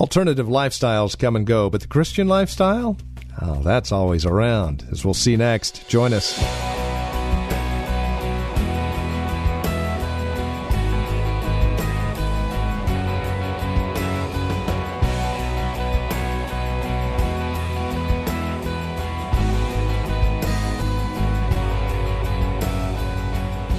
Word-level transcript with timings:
Alternative 0.00 0.46
lifestyles 0.46 1.18
come 1.18 1.36
and 1.36 1.46
go, 1.46 1.68
but 1.68 1.82
the 1.82 1.86
Christian 1.86 2.26
lifestyle? 2.26 2.96
Oh, 3.42 3.60
that's 3.62 3.92
always 3.92 4.24
around. 4.24 4.82
As 4.90 5.04
we'll 5.04 5.12
see 5.12 5.36
next. 5.36 5.86
Join 5.90 6.14
us. 6.14 6.38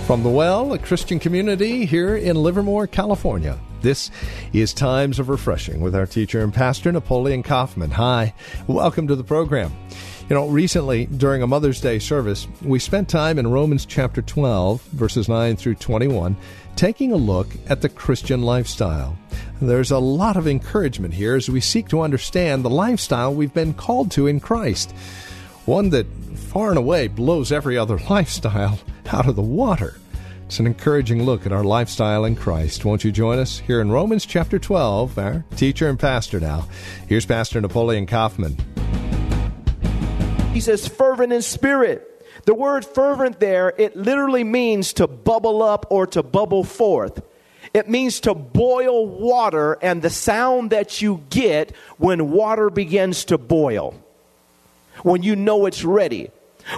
From 0.05 0.21
the 0.21 0.29
Well, 0.29 0.73
a 0.73 0.77
Christian 0.77 1.17
community 1.17 1.85
here 1.85 2.15
in 2.15 2.35
Livermore, 2.35 2.85
California. 2.85 3.57
This 3.81 4.11
is 4.53 4.75
Times 4.75 5.17
of 5.17 5.27
Refreshing 5.27 5.81
with 5.81 5.95
our 5.95 6.05
teacher 6.05 6.41
and 6.41 6.53
pastor, 6.53 6.91
Napoleon 6.91 7.41
Kaufman. 7.41 7.89
Hi, 7.89 8.31
welcome 8.67 9.07
to 9.07 9.15
the 9.15 9.23
program. 9.23 9.75
You 10.29 10.35
know, 10.35 10.47
recently 10.47 11.07
during 11.07 11.41
a 11.41 11.47
Mother's 11.47 11.81
Day 11.81 11.97
service, 11.97 12.47
we 12.61 12.77
spent 12.77 13.09
time 13.09 13.39
in 13.39 13.49
Romans 13.49 13.87
chapter 13.87 14.21
12, 14.21 14.83
verses 14.83 15.27
9 15.27 15.55
through 15.55 15.75
21, 15.75 16.37
taking 16.75 17.11
a 17.11 17.17
look 17.17 17.47
at 17.67 17.81
the 17.81 17.89
Christian 17.89 18.43
lifestyle. 18.43 19.17
There's 19.59 19.91
a 19.91 19.97
lot 19.97 20.37
of 20.37 20.47
encouragement 20.47 21.15
here 21.15 21.35
as 21.35 21.49
we 21.49 21.59
seek 21.59 21.89
to 21.89 22.01
understand 22.01 22.63
the 22.63 22.69
lifestyle 22.69 23.33
we've 23.33 23.53
been 23.53 23.73
called 23.73 24.11
to 24.11 24.27
in 24.27 24.39
Christ, 24.39 24.91
one 25.65 25.89
that 25.89 26.05
far 26.35 26.69
and 26.69 26.77
away 26.77 27.07
blows 27.07 27.51
every 27.51 27.79
other 27.79 27.97
lifestyle 28.09 28.79
out 29.11 29.27
of 29.27 29.35
the 29.35 29.41
water. 29.41 30.00
It's 30.51 30.59
an 30.59 30.67
encouraging 30.67 31.23
look 31.23 31.45
at 31.45 31.53
our 31.53 31.63
lifestyle 31.63 32.25
in 32.25 32.35
Christ. 32.35 32.83
Won't 32.83 33.05
you 33.05 33.11
join 33.13 33.39
us 33.39 33.59
here 33.59 33.79
in 33.79 33.89
Romans 33.89 34.25
chapter 34.25 34.59
12, 34.59 35.17
our 35.17 35.45
teacher 35.55 35.87
and 35.87 35.97
pastor 35.97 36.41
now? 36.41 36.67
Here's 37.07 37.25
Pastor 37.25 37.61
Napoleon 37.61 38.05
Kaufman. 38.05 38.57
He 40.51 40.59
says, 40.59 40.89
fervent 40.89 41.31
in 41.31 41.41
spirit. 41.41 42.25
The 42.43 42.53
word 42.53 42.83
fervent 42.83 43.39
there, 43.39 43.73
it 43.77 43.95
literally 43.95 44.43
means 44.43 44.91
to 44.95 45.07
bubble 45.07 45.63
up 45.63 45.85
or 45.89 46.05
to 46.07 46.21
bubble 46.21 46.65
forth. 46.65 47.23
It 47.73 47.87
means 47.87 48.19
to 48.19 48.33
boil 48.33 49.07
water 49.07 49.77
and 49.81 50.01
the 50.01 50.09
sound 50.09 50.71
that 50.71 51.01
you 51.01 51.23
get 51.29 51.73
when 51.97 52.29
water 52.29 52.69
begins 52.69 53.23
to 53.23 53.37
boil, 53.37 53.95
when 55.03 55.23
you 55.23 55.37
know 55.37 55.65
it's 55.65 55.85
ready. 55.85 56.29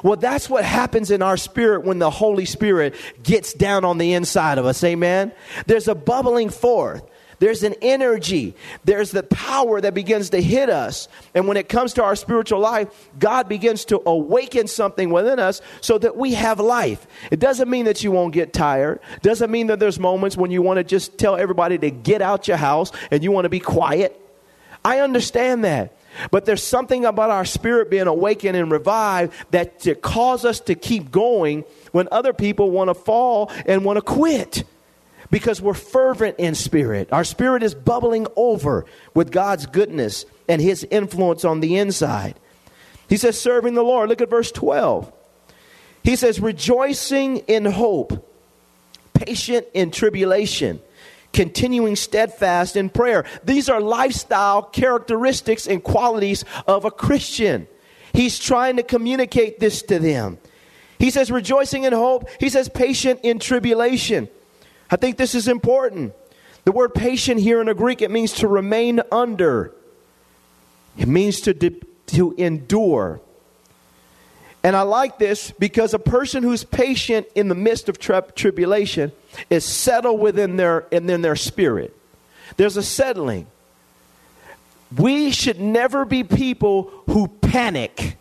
Well, 0.03 0.17
that's 0.17 0.50
what 0.50 0.64
happens 0.64 1.12
in 1.12 1.22
our 1.22 1.38
spirit 1.38 1.84
when 1.84 2.00
the 2.00 2.09
Holy 2.09 2.45
Spirit 2.45 2.95
gets 3.22 3.53
down 3.53 3.86
on 3.86 3.98
the 3.98 4.14
inside 4.14 4.58
of 4.58 4.66
us. 4.66 4.84
Amen. 4.84 5.31
There's 5.66 5.88
a 5.88 5.95
bubbling 5.95 6.50
forth. 6.50 7.03
There's 7.39 7.64
an 7.64 7.76
energy. 7.81 8.56
There's 8.86 9.11
the 9.11 9.23
power 9.23 9.81
that 9.81 9.94
begins 9.94 10.30
to 10.30 10.42
hit 10.42 10.70
us. 10.70 11.09
And 11.34 11.45
when 11.45 11.58
it 11.58 11.67
comes 11.67 11.94
to 11.95 12.04
our 12.04 12.16
spiritual 12.16 12.59
life, 12.59 13.09
God 13.20 13.50
begins 13.50 13.84
to 13.86 14.02
awaken 14.06 14.67
something 14.67 15.09
within 15.09 15.39
us 15.39 15.61
so 15.81 15.98
that 15.98 16.16
we 16.16 16.36
have 16.36 16.61
life. 16.61 17.05
It 17.32 17.39
doesn't 17.39 17.70
mean 17.70 17.83
that 17.86 18.02
you 18.02 18.11
won't 18.11 18.33
get 18.33 18.54
tired. 18.54 19.02
It 19.17 19.23
doesn't 19.23 19.52
mean 19.52 19.67
that 19.67 19.80
there's 19.80 19.99
moments 19.99 20.38
when 20.38 20.52
you 20.52 20.61
want 20.61 20.77
to 20.77 20.86
just 20.86 21.17
tell 21.17 21.36
everybody 21.36 21.77
to 21.80 21.92
get 21.92 22.22
out 22.22 22.48
your 22.48 22.55
house 22.55 22.93
and 23.11 23.23
you 23.23 23.32
want 23.32 23.43
to 23.43 23.49
be 23.49 23.60
quiet. 23.60 24.20
I 24.86 24.99
understand 24.99 25.66
that. 25.66 25.98
But 26.31 26.45
there's 26.45 26.63
something 26.63 27.05
about 27.05 27.29
our 27.29 27.45
spirit 27.45 27.89
being 27.89 28.07
awakened 28.07 28.55
and 28.55 28.71
revived 28.71 29.33
that 29.51 29.79
to 29.81 29.95
cause 29.95 30.45
us 30.45 30.59
to 30.61 30.75
keep 30.75 31.11
going 31.11 31.63
when 31.91 32.07
other 32.11 32.33
people 32.33 32.71
want 32.71 32.89
to 32.89 32.93
fall 32.93 33.51
and 33.65 33.83
want 33.83 33.97
to 33.97 34.01
quit. 34.01 34.63
Because 35.31 35.59
we're 35.59 35.73
fervent 35.73 36.37
in 36.37 36.53
spirit. 36.53 37.11
Our 37.11 37.23
spirit 37.23 37.63
is 37.63 37.73
bubbling 37.73 38.27
over 38.35 38.85
with 39.15 39.31
God's 39.31 39.65
goodness 39.65 40.25
and 40.47 40.61
his 40.61 40.83
influence 40.91 41.43
on 41.43 41.59
the 41.59 41.77
inside. 41.77 42.39
He 43.09 43.17
says, 43.17 43.39
serving 43.39 43.73
the 43.73 43.83
Lord. 43.83 44.09
Look 44.09 44.21
at 44.21 44.30
verse 44.30 44.51
12. 44.51 45.11
He 46.03 46.15
says, 46.15 46.39
rejoicing 46.39 47.37
in 47.37 47.65
hope, 47.65 48.30
patient 49.15 49.65
in 49.73 49.89
tribulation 49.89 50.81
continuing 51.33 51.95
steadfast 51.95 52.77
in 52.77 52.89
prayer. 52.89 53.26
These 53.44 53.67
are 53.67 53.82
lifestyle 53.82 54.61
characteristics 54.61 55.67
and 55.67 55.83
qualities 55.83 56.45
of 56.67 56.86
a 56.86 56.92
Christian. 56.92 57.67
He's 58.14 58.39
trying 58.39 58.77
to 58.77 58.83
communicate 58.83 59.60
this 59.60 59.82
to 59.83 59.99
them. 59.99 60.38
He 60.99 61.10
says, 61.10 61.32
rejoicing 61.32 61.83
in 61.83 61.92
hope. 61.92 62.30
He 62.39 62.48
says, 62.48 62.70
patient 62.70 63.20
in 63.23 63.39
tribulation. 63.39 64.30
I 64.89 64.95
think 64.95 65.17
this 65.17 65.36
is 65.36 65.48
important. 65.48 66.14
The 66.64 66.72
word 66.72 66.93
patient 66.93 67.42
here 67.42 67.60
in 67.60 67.67
the 67.67 67.73
Greek, 67.73 68.02
it 68.02 68.11
means 68.11 68.33
to 68.33 68.48
remain 68.48 69.02
under, 69.11 69.73
it 70.98 71.08
means 71.08 71.42
to, 71.42 71.54
to 71.54 72.36
endure. 72.38 73.20
And 74.63 74.77
I 74.77 74.83
like 74.83 75.19
this 75.19 75.51
because 75.51 75.93
a 75.93 75.99
person 75.99 76.41
who's 76.41 76.63
patient 76.63 77.27
in 77.35 77.49
the 77.49 77.55
midst 77.55 77.89
of 77.89 77.99
tri- 77.99 78.21
tribulation 78.21 79.11
is 79.49 79.65
settled 79.65 80.21
within 80.21 80.55
their, 80.55 80.85
in 80.89 81.21
their 81.21 81.35
spirit. 81.35 81.95
There's 82.55 82.77
a 82.77 82.83
settling. 82.83 83.47
We 84.97 85.31
should 85.31 85.59
never 85.59 86.05
be 86.05 86.23
people 86.23 86.91
who 87.07 87.27
panic 87.27 88.17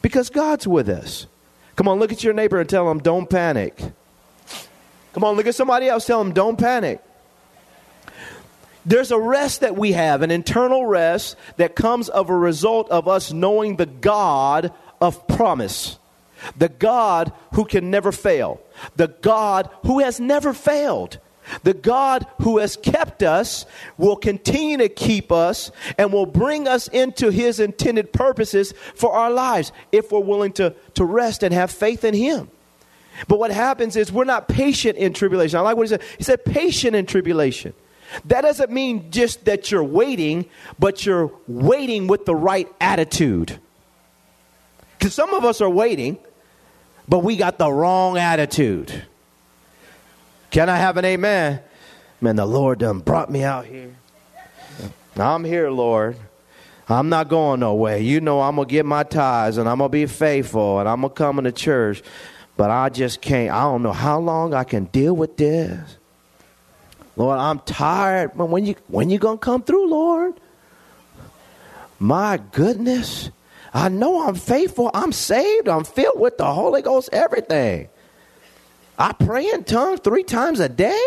because 0.00 0.30
God's 0.30 0.66
with 0.66 0.88
us. 0.88 1.26
Come 1.76 1.88
on, 1.88 1.98
look 1.98 2.12
at 2.12 2.22
your 2.22 2.32
neighbor 2.32 2.60
and 2.60 2.68
tell 2.68 2.86
them, 2.88 3.00
don't 3.00 3.28
panic. 3.28 3.76
Come 5.12 5.24
on, 5.24 5.36
look 5.36 5.46
at 5.46 5.54
somebody 5.54 5.88
else, 5.88 6.06
tell 6.06 6.22
them, 6.22 6.32
don't 6.32 6.58
panic. 6.58 7.02
There's 8.86 9.10
a 9.10 9.18
rest 9.18 9.62
that 9.62 9.76
we 9.76 9.92
have, 9.92 10.22
an 10.22 10.30
internal 10.30 10.86
rest 10.86 11.36
that 11.56 11.74
comes 11.74 12.08
of 12.08 12.28
a 12.28 12.36
result 12.36 12.90
of 12.90 13.08
us 13.08 13.32
knowing 13.32 13.76
the 13.76 13.86
God 13.86 14.72
of 15.04 15.26
promise. 15.28 15.98
The 16.58 16.68
God 16.68 17.32
who 17.54 17.64
can 17.64 17.90
never 17.90 18.12
fail. 18.12 18.60
The 18.96 19.08
God 19.08 19.70
who 19.82 20.00
has 20.00 20.18
never 20.18 20.52
failed. 20.52 21.18
The 21.62 21.74
God 21.74 22.26
who 22.42 22.58
has 22.58 22.76
kept 22.76 23.22
us 23.22 23.66
will 23.98 24.16
continue 24.16 24.78
to 24.78 24.88
keep 24.88 25.30
us 25.30 25.70
and 25.98 26.12
will 26.12 26.26
bring 26.26 26.66
us 26.66 26.88
into 26.88 27.30
his 27.30 27.60
intended 27.60 28.12
purposes 28.12 28.72
for 28.94 29.12
our 29.12 29.30
lives 29.30 29.72
if 29.92 30.10
we're 30.10 30.20
willing 30.20 30.52
to, 30.54 30.74
to 30.94 31.04
rest 31.04 31.42
and 31.42 31.52
have 31.52 31.70
faith 31.70 32.04
in 32.04 32.14
him. 32.14 32.50
But 33.28 33.38
what 33.38 33.50
happens 33.50 33.96
is 33.96 34.10
we're 34.10 34.24
not 34.24 34.48
patient 34.48 34.96
in 34.96 35.12
tribulation. 35.12 35.58
I 35.58 35.62
like 35.62 35.76
what 35.76 35.84
he 35.84 35.88
said. 35.88 36.02
He 36.18 36.24
said, 36.24 36.44
patient 36.44 36.96
in 36.96 37.06
tribulation. 37.06 37.74
That 38.26 38.42
doesn't 38.42 38.70
mean 38.70 39.10
just 39.10 39.44
that 39.44 39.70
you're 39.70 39.84
waiting, 39.84 40.46
but 40.78 41.04
you're 41.04 41.32
waiting 41.46 42.06
with 42.06 42.26
the 42.26 42.34
right 42.34 42.68
attitude. 42.80 43.60
Some 45.10 45.34
of 45.34 45.44
us 45.44 45.60
are 45.60 45.70
waiting, 45.70 46.18
but 47.08 47.20
we 47.20 47.36
got 47.36 47.58
the 47.58 47.70
wrong 47.70 48.18
attitude. 48.18 49.04
Can 50.50 50.68
I 50.68 50.76
have 50.76 50.96
an 50.96 51.04
amen? 51.04 51.60
Man, 52.20 52.36
the 52.36 52.46
Lord 52.46 52.78
done 52.78 53.00
brought 53.00 53.30
me 53.30 53.42
out 53.42 53.66
here. 53.66 53.94
I'm 55.16 55.44
here, 55.44 55.70
Lord. 55.70 56.16
I'm 56.88 57.08
not 57.08 57.28
going 57.28 57.60
no 57.60 57.74
way. 57.74 58.02
You 58.02 58.20
know 58.20 58.40
I'm 58.40 58.56
going 58.56 58.68
to 58.68 58.72
get 58.72 58.84
my 58.84 59.04
tithes 59.04 59.58
and 59.58 59.68
I'm 59.68 59.78
going 59.78 59.90
to 59.90 59.92
be 59.92 60.06
faithful 60.06 60.80
and 60.80 60.88
I'm 60.88 61.00
going 61.00 61.12
to 61.12 61.14
come 61.14 61.38
into 61.38 61.52
church. 61.52 62.02
But 62.56 62.70
I 62.70 62.88
just 62.88 63.20
can't. 63.20 63.50
I 63.50 63.62
don't 63.62 63.82
know 63.82 63.92
how 63.92 64.20
long 64.20 64.54
I 64.54 64.64
can 64.64 64.84
deal 64.84 65.14
with 65.14 65.36
this. 65.36 65.96
Lord, 67.16 67.38
I'm 67.38 67.58
tired. 67.60 68.32
But 68.36 68.46
when 68.46 68.66
you 68.66 68.76
when 68.88 69.10
you 69.10 69.18
to 69.18 69.36
come 69.36 69.62
through, 69.62 69.88
Lord? 69.88 70.34
My 71.98 72.38
goodness. 72.52 73.30
I 73.74 73.88
know 73.88 74.26
I'm 74.26 74.36
faithful. 74.36 74.90
I'm 74.94 75.10
saved. 75.10 75.68
I'm 75.68 75.82
filled 75.82 76.20
with 76.20 76.38
the 76.38 76.46
Holy 76.46 76.80
Ghost, 76.80 77.10
everything. 77.12 77.88
I 78.96 79.12
pray 79.12 79.50
in 79.50 79.64
tongues 79.64 80.00
three 80.00 80.22
times 80.22 80.60
a 80.60 80.68
day. 80.68 81.02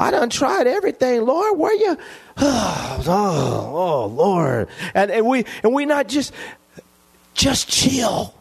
I 0.00 0.10
done 0.10 0.30
tried 0.30 0.66
everything, 0.66 1.24
Lord. 1.24 1.56
Where 1.56 1.74
you? 1.74 1.96
Oh, 2.38 3.04
oh, 3.06 3.70
oh, 3.72 4.06
Lord. 4.06 4.68
And, 4.92 5.10
and 5.12 5.26
we 5.26 5.44
and 5.62 5.72
we 5.72 5.86
not 5.86 6.08
just 6.08 6.32
just 7.34 7.68
chill. 7.68 8.34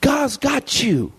God's 0.00 0.38
got 0.38 0.82
you. 0.82 1.12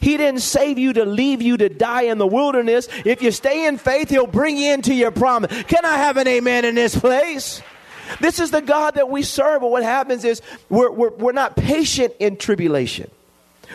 He 0.00 0.16
didn't 0.16 0.42
save 0.42 0.78
you 0.78 0.92
to 0.92 1.04
leave 1.04 1.42
you 1.42 1.56
to 1.56 1.68
die 1.68 2.02
in 2.02 2.18
the 2.18 2.26
wilderness. 2.26 2.86
If 3.04 3.20
you 3.20 3.32
stay 3.32 3.66
in 3.66 3.78
faith, 3.78 4.10
He'll 4.10 4.28
bring 4.28 4.56
you 4.56 4.72
into 4.72 4.94
your 4.94 5.10
promise. 5.10 5.50
Can 5.64 5.84
I 5.84 5.96
have 5.96 6.18
an 6.18 6.28
amen 6.28 6.64
in 6.64 6.76
this 6.76 6.96
place? 6.96 7.60
This 8.20 8.40
is 8.40 8.50
the 8.50 8.62
God 8.62 8.94
that 8.94 9.08
we 9.08 9.22
serve. 9.22 9.60
But 9.60 9.70
what 9.70 9.82
happens 9.82 10.24
is 10.24 10.42
we're, 10.68 10.90
we're, 10.90 11.10
we're 11.10 11.32
not 11.32 11.56
patient 11.56 12.14
in 12.18 12.36
tribulation. 12.36 13.10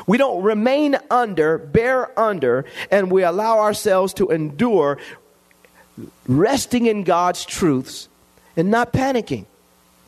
We 0.08 0.18
don't 0.18 0.44
remain 0.44 0.98
under, 1.10 1.58
bear 1.58 2.18
under, 2.20 2.66
and 2.90 3.12
we 3.12 3.24
allow 3.24 3.60
ourselves 3.60 4.14
to 4.16 4.30
endure, 4.30 4.98
resting 6.28 6.88
in 6.88 7.04
God's 7.04 7.46
truths 7.46 8.10
and 8.58 8.72
not 8.72 8.92
panicking. 8.92 9.46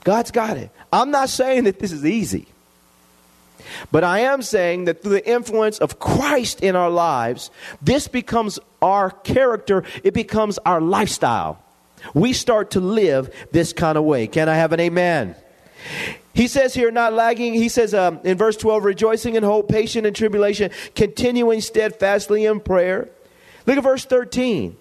God's 0.04 0.32
got 0.32 0.58
it. 0.58 0.70
I'm 0.92 1.12
not 1.12 1.30
saying 1.30 1.66
that 1.66 1.80
this 1.80 1.92
is 1.92 2.06
easy. 2.06 2.48
But 3.92 4.04
I 4.04 4.20
am 4.20 4.42
saying 4.42 4.86
that 4.86 5.02
through 5.02 5.14
the 5.14 5.30
influence 5.30 5.80
of 5.80 6.00
Christ 6.00 6.62
in 6.62 6.76
our 6.76 6.90
lives, 6.90 7.50
this 7.82 8.08
becomes 8.08 8.60
our 8.82 9.10
character, 9.10 9.84
it 10.04 10.14
becomes 10.14 10.60
our 10.60 10.80
lifestyle. 10.82 11.65
We 12.14 12.34
start 12.34 12.72
to 12.72 12.80
live 12.80 13.34
this 13.52 13.74
kind 13.74 13.98
of 13.98 14.04
way. 14.04 14.28
Can 14.28 14.50
I 14.50 14.56
have 14.56 14.74
an 14.74 14.80
amen? 14.80 15.36
He 16.34 16.48
says 16.48 16.74
here, 16.74 16.92
not 16.92 17.14
lagging. 17.14 17.54
He 17.54 17.70
says 17.70 17.94
um, 17.94 18.20
in 18.24 18.38
verse 18.38 18.58
12, 18.58 18.84
rejoicing 18.84 19.36
in 19.36 19.44
hope, 19.44 19.70
patient 19.70 20.06
in 20.06 20.14
tribulation, 20.14 20.72
continuing 20.96 21.62
steadfastly 21.62 22.46
in 22.46 22.60
prayer. 22.60 23.10
Look 23.66 23.78
at 23.78 23.84
verse 23.84 24.06
13. 24.06 24.76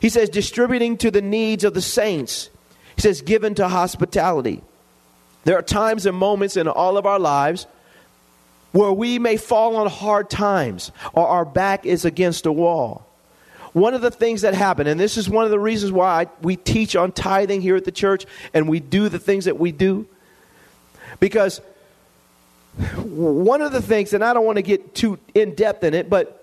He 0.00 0.08
says, 0.08 0.28
distributing 0.28 0.96
to 0.98 1.10
the 1.10 1.22
needs 1.22 1.64
of 1.64 1.74
the 1.74 1.82
saints. 1.82 2.50
He 2.94 3.02
says, 3.02 3.22
given 3.22 3.54
to 3.56 3.68
hospitality. 3.68 4.62
There 5.44 5.56
are 5.58 5.62
times 5.62 6.06
and 6.06 6.16
moments 6.16 6.56
in 6.56 6.68
all 6.68 6.96
of 6.96 7.06
our 7.06 7.18
lives 7.18 7.66
where 8.72 8.92
we 8.92 9.18
may 9.18 9.36
fall 9.36 9.76
on 9.76 9.88
hard 9.88 10.28
times 10.28 10.92
or 11.12 11.26
our 11.26 11.44
back 11.44 11.86
is 11.86 12.04
against 12.04 12.46
a 12.46 12.52
wall. 12.52 13.05
One 13.76 13.92
of 13.92 14.00
the 14.00 14.10
things 14.10 14.40
that 14.40 14.54
happen, 14.54 14.86
and 14.86 14.98
this 14.98 15.18
is 15.18 15.28
one 15.28 15.44
of 15.44 15.50
the 15.50 15.58
reasons 15.58 15.92
why 15.92 16.22
I, 16.22 16.26
we 16.40 16.56
teach 16.56 16.96
on 16.96 17.12
tithing 17.12 17.60
here 17.60 17.76
at 17.76 17.84
the 17.84 17.92
church 17.92 18.24
and 18.54 18.70
we 18.70 18.80
do 18.80 19.10
the 19.10 19.18
things 19.18 19.44
that 19.44 19.58
we 19.58 19.70
do, 19.70 20.08
because 21.20 21.60
one 22.96 23.60
of 23.60 23.72
the 23.72 23.82
things, 23.82 24.14
and 24.14 24.24
I 24.24 24.32
don't 24.32 24.46
want 24.46 24.56
to 24.56 24.62
get 24.62 24.94
too 24.94 25.18
in 25.34 25.54
depth 25.54 25.84
in 25.84 25.92
it, 25.92 26.08
but 26.08 26.42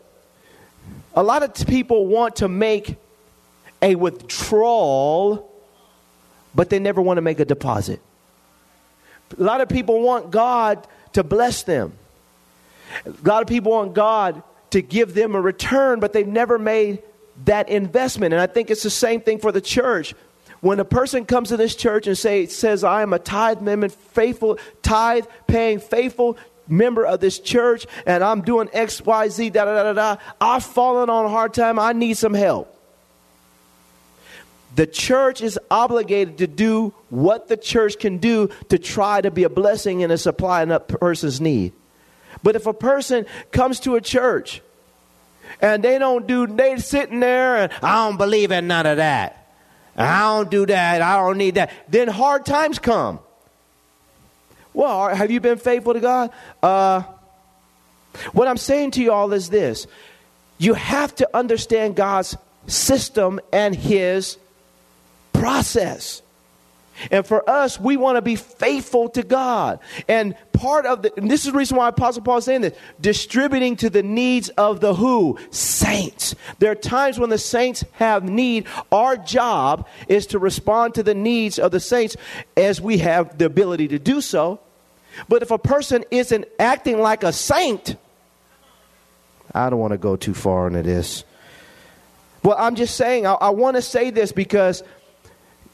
a 1.15 1.23
lot 1.23 1.41
of 1.41 1.55
people 1.65 2.05
want 2.05 2.35
to 2.35 2.47
make 2.47 2.97
a 3.81 3.95
withdrawal, 3.95 5.51
but 6.53 6.69
they 6.69 6.77
never 6.77 7.01
want 7.01 7.17
to 7.17 7.21
make 7.23 7.39
a 7.39 7.45
deposit. 7.45 7.99
A 9.39 9.41
lot 9.41 9.59
of 9.59 9.69
people 9.69 10.01
want 10.01 10.29
God 10.29 10.87
to 11.13 11.23
bless 11.23 11.63
them. 11.63 11.93
A 13.07 13.27
lot 13.27 13.41
of 13.41 13.47
people 13.47 13.71
want 13.71 13.95
God 13.95 14.43
to 14.69 14.83
give 14.83 15.15
them 15.15 15.33
a 15.33 15.41
return, 15.41 15.99
but 15.99 16.13
they've 16.13 16.27
never 16.27 16.59
made 16.59 17.01
that 17.45 17.69
investment. 17.69 18.33
And 18.33 18.41
I 18.41 18.47
think 18.47 18.69
it's 18.69 18.83
the 18.83 18.89
same 18.89 19.21
thing 19.21 19.39
for 19.39 19.51
the 19.51 19.61
church. 19.61 20.13
When 20.61 20.79
a 20.79 20.85
person 20.85 21.25
comes 21.25 21.49
to 21.49 21.57
this 21.57 21.75
church 21.75 22.07
and 22.07 22.17
say, 22.17 22.45
says, 22.45 22.83
I 22.83 23.01
am 23.01 23.11
a 23.11 23.19
tithe 23.19 23.61
member, 23.61 23.89
faithful, 23.89 24.57
tithe 24.81 25.25
paying, 25.47 25.79
faithful 25.79 26.37
member 26.67 27.05
of 27.05 27.19
this 27.19 27.39
church, 27.39 27.85
and 28.05 28.23
I'm 28.23 28.41
doing 28.41 28.69
X, 28.71 29.01
Y, 29.01 29.27
Z, 29.27 29.49
da 29.49 29.65
da 29.65 29.83
da 29.83 29.93
da, 29.93 30.21
I've 30.39 30.63
fallen 30.63 31.09
on 31.09 31.25
a 31.25 31.29
hard 31.29 31.53
time, 31.53 31.79
I 31.79 31.91
need 31.91 32.17
some 32.17 32.33
help. 32.33 32.69
The 34.75 34.87
church 34.87 35.41
is 35.41 35.59
obligated 35.69 36.39
to 36.39 36.47
do 36.47 36.93
what 37.09 37.47
the 37.47 37.57
church 37.57 37.99
can 37.99 38.17
do 38.17 38.49
to 38.69 38.79
try 38.79 39.21
to 39.21 39.29
be 39.29 39.43
a 39.43 39.49
blessing 39.49 40.01
and 40.01 40.11
a 40.11 40.17
supply 40.17 40.63
in 40.63 40.71
a 40.71 40.79
person's 40.79 41.39
need. 41.39 41.73
But 42.41 42.55
if 42.55 42.65
a 42.65 42.73
person 42.73 43.25
comes 43.51 43.81
to 43.81 43.95
a 43.95 44.01
church 44.01 44.61
and 45.61 45.83
they 45.83 45.97
don't 45.97 46.27
do, 46.27 46.47
they 46.47 46.77
sitting 46.77 47.19
there 47.19 47.57
and 47.57 47.73
I 47.81 48.07
don't 48.07 48.17
believe 48.17 48.51
in 48.51 48.67
none 48.67 48.85
of 48.85 48.97
that. 48.97 49.47
I 49.95 50.21
don't 50.21 50.49
do 50.49 50.65
that. 50.65 51.01
I 51.01 51.17
don't 51.17 51.37
need 51.37 51.55
that. 51.55 51.71
Then 51.87 52.07
hard 52.07 52.45
times 52.45 52.79
come. 52.79 53.19
Well, 54.73 55.13
have 55.13 55.29
you 55.29 55.39
been 55.39 55.59
faithful 55.59 55.93
to 55.93 55.99
God? 55.99 56.31
Uh, 56.61 57.03
what 58.31 58.47
I'm 58.47 58.57
saying 58.57 58.91
to 58.91 59.03
you 59.03 59.11
all 59.11 59.31
is 59.33 59.49
this 59.49 59.87
you 60.57 60.73
have 60.73 61.15
to 61.15 61.29
understand 61.35 61.95
God's 61.95 62.35
system 62.67 63.39
and 63.51 63.75
His 63.75 64.37
process. 65.31 66.21
And 67.11 67.25
for 67.25 67.47
us, 67.49 67.79
we 67.79 67.97
want 67.97 68.17
to 68.17 68.21
be 68.21 68.35
faithful 68.35 69.09
to 69.09 69.23
God. 69.23 69.79
And 70.07 70.35
part 70.53 70.85
of 70.85 71.01
the, 71.01 71.13
and 71.17 71.29
this 71.29 71.45
is 71.45 71.51
the 71.51 71.57
reason 71.57 71.77
why 71.77 71.89
Apostle 71.89 72.21
Paul 72.21 72.37
is 72.37 72.45
saying 72.45 72.61
this, 72.61 72.77
distributing 73.01 73.75
to 73.77 73.89
the 73.89 74.03
needs 74.03 74.49
of 74.49 74.79
the 74.79 74.93
who? 74.93 75.37
Saints. 75.49 76.35
There 76.59 76.71
are 76.71 76.75
times 76.75 77.19
when 77.19 77.29
the 77.29 77.37
saints 77.37 77.83
have 77.93 78.23
need. 78.23 78.67
Our 78.91 79.17
job 79.17 79.87
is 80.07 80.27
to 80.27 80.39
respond 80.39 80.95
to 80.95 81.03
the 81.03 81.15
needs 81.15 81.59
of 81.59 81.71
the 81.71 81.79
saints 81.79 82.15
as 82.55 82.79
we 82.79 82.99
have 82.99 83.37
the 83.37 83.45
ability 83.45 83.87
to 83.89 83.99
do 83.99 84.21
so. 84.21 84.59
But 85.27 85.41
if 85.41 85.51
a 85.51 85.59
person 85.59 86.03
isn't 86.11 86.45
acting 86.59 86.99
like 86.99 87.23
a 87.23 87.33
saint, 87.33 87.95
I 89.53 89.69
don't 89.69 89.79
want 89.79 89.91
to 89.91 89.97
go 89.97 90.15
too 90.15 90.33
far 90.33 90.67
into 90.67 90.81
this. 90.81 91.23
Well, 92.43 92.55
I'm 92.57 92.75
just 92.75 92.97
saying, 92.97 93.25
I, 93.25 93.33
I 93.33 93.49
want 93.51 93.77
to 93.77 93.81
say 93.81 94.09
this 94.09 94.31
because 94.31 94.83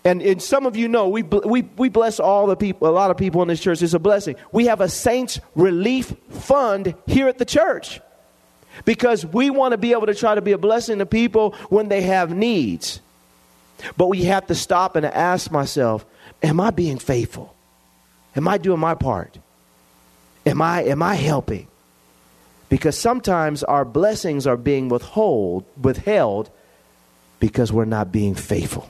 and, 0.05 0.21
and 0.21 0.41
some 0.41 0.65
of 0.65 0.77
you 0.77 0.87
know 0.87 1.09
we, 1.09 1.23
we, 1.23 1.63
we 1.75 1.89
bless 1.89 2.19
all 2.19 2.47
the 2.47 2.55
people, 2.55 2.87
a 2.87 2.91
lot 2.91 3.11
of 3.11 3.17
people 3.17 3.41
in 3.41 3.47
this 3.47 3.59
church. 3.59 3.81
It's 3.81 3.93
a 3.93 3.99
blessing. 3.99 4.35
We 4.51 4.67
have 4.67 4.81
a 4.81 4.89
saints 4.89 5.39
relief 5.55 6.13
fund 6.29 6.95
here 7.05 7.27
at 7.27 7.37
the 7.37 7.45
church 7.45 7.99
because 8.85 9.25
we 9.25 9.49
want 9.49 9.73
to 9.73 9.77
be 9.77 9.91
able 9.91 10.05
to 10.07 10.15
try 10.15 10.35
to 10.35 10.41
be 10.41 10.53
a 10.53 10.57
blessing 10.57 10.99
to 10.99 11.05
people 11.05 11.51
when 11.69 11.89
they 11.89 12.01
have 12.01 12.33
needs. 12.33 13.01
But 13.97 14.07
we 14.07 14.23
have 14.23 14.47
to 14.47 14.55
stop 14.55 14.95
and 14.95 15.05
ask 15.05 15.51
myself, 15.51 16.05
am 16.41 16.59
I 16.59 16.71
being 16.71 16.97
faithful? 16.97 17.55
Am 18.35 18.47
I 18.47 18.57
doing 18.57 18.79
my 18.79 18.95
part? 18.95 19.37
Am 20.45 20.61
I, 20.61 20.83
am 20.83 21.01
I 21.01 21.15
helping? 21.15 21.67
Because 22.69 22.97
sometimes 22.97 23.63
our 23.63 23.83
blessings 23.83 24.47
are 24.47 24.57
being 24.57 24.89
withhold, 24.89 25.65
withheld 25.81 26.49
because 27.39 27.73
we're 27.73 27.85
not 27.85 28.11
being 28.11 28.35
faithful. 28.35 28.89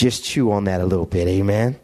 Just 0.00 0.24
chew 0.24 0.50
on 0.50 0.64
that 0.64 0.80
a 0.80 0.86
little 0.86 1.04
bit. 1.04 1.28
Amen. 1.28 1.78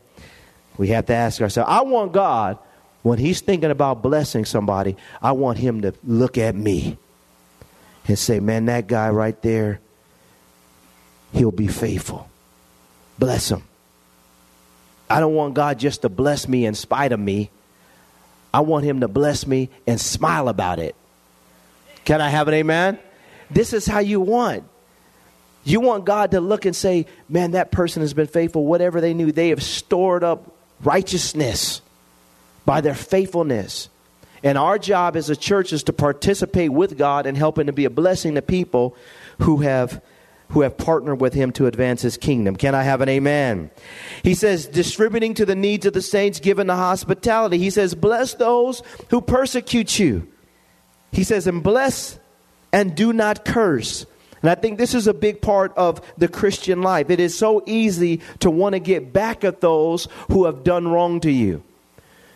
We 0.78 0.88
have 0.88 1.04
to 1.04 1.12
ask 1.12 1.38
ourselves 1.42 1.68
I 1.70 1.82
want 1.82 2.14
God, 2.14 2.56
when 3.02 3.18
He's 3.18 3.42
thinking 3.42 3.70
about 3.70 4.00
blessing 4.00 4.46
somebody, 4.46 4.96
I 5.20 5.32
want 5.32 5.58
Him 5.58 5.82
to 5.82 5.92
look 6.02 6.38
at 6.38 6.54
me 6.54 6.96
and 8.08 8.18
say, 8.18 8.40
Man, 8.40 8.64
that 8.66 8.86
guy 8.86 9.10
right 9.10 9.38
there, 9.42 9.80
he'll 11.34 11.52
be 11.52 11.66
faithful. 11.66 12.30
Bless 13.18 13.50
him. 13.50 13.62
I 15.10 15.20
don't 15.20 15.34
want 15.34 15.52
God 15.52 15.78
just 15.78 16.00
to 16.00 16.08
bless 16.08 16.48
me 16.48 16.64
in 16.64 16.74
spite 16.74 17.12
of 17.12 17.20
me. 17.20 17.50
I 18.54 18.60
want 18.60 18.86
Him 18.86 19.00
to 19.00 19.08
bless 19.08 19.46
me 19.46 19.68
and 19.86 20.00
smile 20.00 20.48
about 20.48 20.78
it. 20.78 20.96
Can 22.06 22.22
I 22.22 22.30
have 22.30 22.48
an 22.48 22.54
amen? 22.54 22.98
This 23.50 23.74
is 23.74 23.84
how 23.84 23.98
you 23.98 24.22
want. 24.22 24.64
You 25.66 25.80
want 25.80 26.04
God 26.04 26.30
to 26.30 26.40
look 26.40 26.64
and 26.64 26.76
say, 26.76 27.06
man, 27.28 27.50
that 27.50 27.72
person 27.72 28.00
has 28.02 28.14
been 28.14 28.28
faithful. 28.28 28.64
Whatever 28.64 29.00
they 29.00 29.14
knew, 29.14 29.32
they 29.32 29.48
have 29.48 29.62
stored 29.62 30.22
up 30.22 30.54
righteousness 30.80 31.82
by 32.64 32.80
their 32.80 32.94
faithfulness. 32.94 33.88
And 34.44 34.56
our 34.56 34.78
job 34.78 35.16
as 35.16 35.28
a 35.28 35.34
church 35.34 35.72
is 35.72 35.82
to 35.84 35.92
participate 35.92 36.70
with 36.70 36.96
God 36.96 37.26
and 37.26 37.36
helping 37.36 37.66
to 37.66 37.72
be 37.72 37.84
a 37.84 37.90
blessing 37.90 38.36
to 38.36 38.42
people 38.42 38.96
who 39.40 39.58
have 39.58 40.00
who 40.50 40.60
have 40.60 40.78
partnered 40.78 41.20
with 41.20 41.34
him 41.34 41.50
to 41.50 41.66
advance 41.66 42.02
his 42.02 42.16
kingdom. 42.16 42.54
Can 42.54 42.72
I 42.72 42.84
have 42.84 43.00
an 43.00 43.08
amen? 43.08 43.68
He 44.22 44.34
says, 44.34 44.66
distributing 44.66 45.34
to 45.34 45.44
the 45.44 45.56
needs 45.56 45.86
of 45.86 45.92
the 45.92 46.00
saints, 46.00 46.38
given 46.38 46.68
the 46.68 46.76
hospitality. 46.76 47.58
He 47.58 47.70
says, 47.70 47.96
bless 47.96 48.34
those 48.34 48.84
who 49.10 49.20
persecute 49.20 49.98
you. 49.98 50.28
He 51.10 51.24
says, 51.24 51.48
and 51.48 51.64
bless 51.64 52.20
and 52.72 52.94
do 52.94 53.12
not 53.12 53.44
curse. 53.44 54.06
And 54.46 54.52
I 54.52 54.54
think 54.54 54.78
this 54.78 54.94
is 54.94 55.08
a 55.08 55.12
big 55.12 55.42
part 55.42 55.76
of 55.76 56.00
the 56.16 56.28
Christian 56.28 56.80
life. 56.80 57.10
It 57.10 57.18
is 57.18 57.36
so 57.36 57.64
easy 57.66 58.20
to 58.38 58.48
want 58.48 58.74
to 58.74 58.78
get 58.78 59.12
back 59.12 59.42
at 59.42 59.60
those 59.60 60.06
who 60.30 60.44
have 60.44 60.62
done 60.62 60.86
wrong 60.86 61.18
to 61.22 61.32
you. 61.32 61.64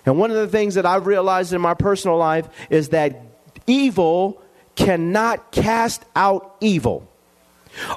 And 0.04 0.18
one 0.18 0.32
of 0.32 0.36
the 0.36 0.48
things 0.48 0.74
that 0.74 0.84
I've 0.84 1.06
realized 1.06 1.52
in 1.52 1.60
my 1.60 1.74
personal 1.74 2.16
life 2.16 2.48
is 2.68 2.88
that 2.88 3.22
evil 3.68 4.42
cannot 4.74 5.52
cast 5.52 6.04
out 6.16 6.56
evil. 6.60 7.08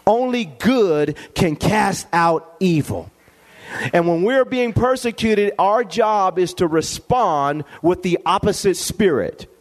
Only 0.05 0.45
good 0.45 1.17
can 1.33 1.55
cast 1.55 2.05
out 2.13 2.55
evil. 2.59 3.09
And 3.93 4.07
when 4.07 4.21
we're 4.21 4.45
being 4.45 4.73
persecuted, 4.73 5.53
our 5.57 5.83
job 5.83 6.37
is 6.37 6.53
to 6.55 6.67
respond 6.67 7.63
with 7.81 8.03
the 8.03 8.19
opposite 8.27 8.77
spirit. 8.77 9.51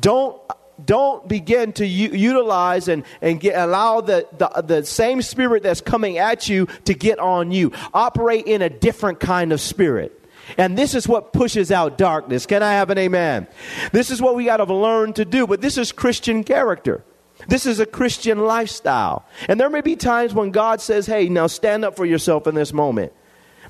Don't 0.00 0.40
don't 0.86 1.26
begin 1.28 1.72
to 1.74 1.86
u- 1.86 2.10
utilize 2.10 2.88
and, 2.88 3.04
and 3.20 3.40
get, 3.40 3.56
allow 3.56 4.00
the, 4.00 4.26
the, 4.38 4.62
the 4.62 4.84
same 4.84 5.22
spirit 5.22 5.62
that's 5.62 5.80
coming 5.80 6.18
at 6.18 6.48
you 6.48 6.66
to 6.84 6.94
get 6.94 7.18
on 7.18 7.50
you. 7.50 7.72
Operate 7.94 8.46
in 8.46 8.62
a 8.62 8.70
different 8.70 9.20
kind 9.20 9.52
of 9.52 9.60
spirit. 9.60 10.16
And 10.58 10.76
this 10.76 10.94
is 10.94 11.06
what 11.06 11.32
pushes 11.32 11.70
out 11.70 11.96
darkness. 11.96 12.46
Can 12.46 12.62
I 12.62 12.72
have 12.72 12.90
an 12.90 12.98
amen? 12.98 13.46
This 13.92 14.10
is 14.10 14.20
what 14.20 14.34
we 14.34 14.46
got 14.46 14.56
to 14.56 14.64
learn 14.64 15.12
to 15.14 15.24
do. 15.24 15.46
But 15.46 15.60
this 15.60 15.78
is 15.78 15.92
Christian 15.92 16.44
character. 16.44 17.04
This 17.48 17.66
is 17.66 17.80
a 17.80 17.86
Christian 17.86 18.40
lifestyle. 18.40 19.24
And 19.48 19.58
there 19.58 19.70
may 19.70 19.80
be 19.80 19.96
times 19.96 20.34
when 20.34 20.50
God 20.50 20.80
says, 20.80 21.06
hey, 21.06 21.28
now 21.28 21.46
stand 21.46 21.84
up 21.84 21.96
for 21.96 22.04
yourself 22.04 22.46
in 22.46 22.54
this 22.54 22.72
moment. 22.72 23.12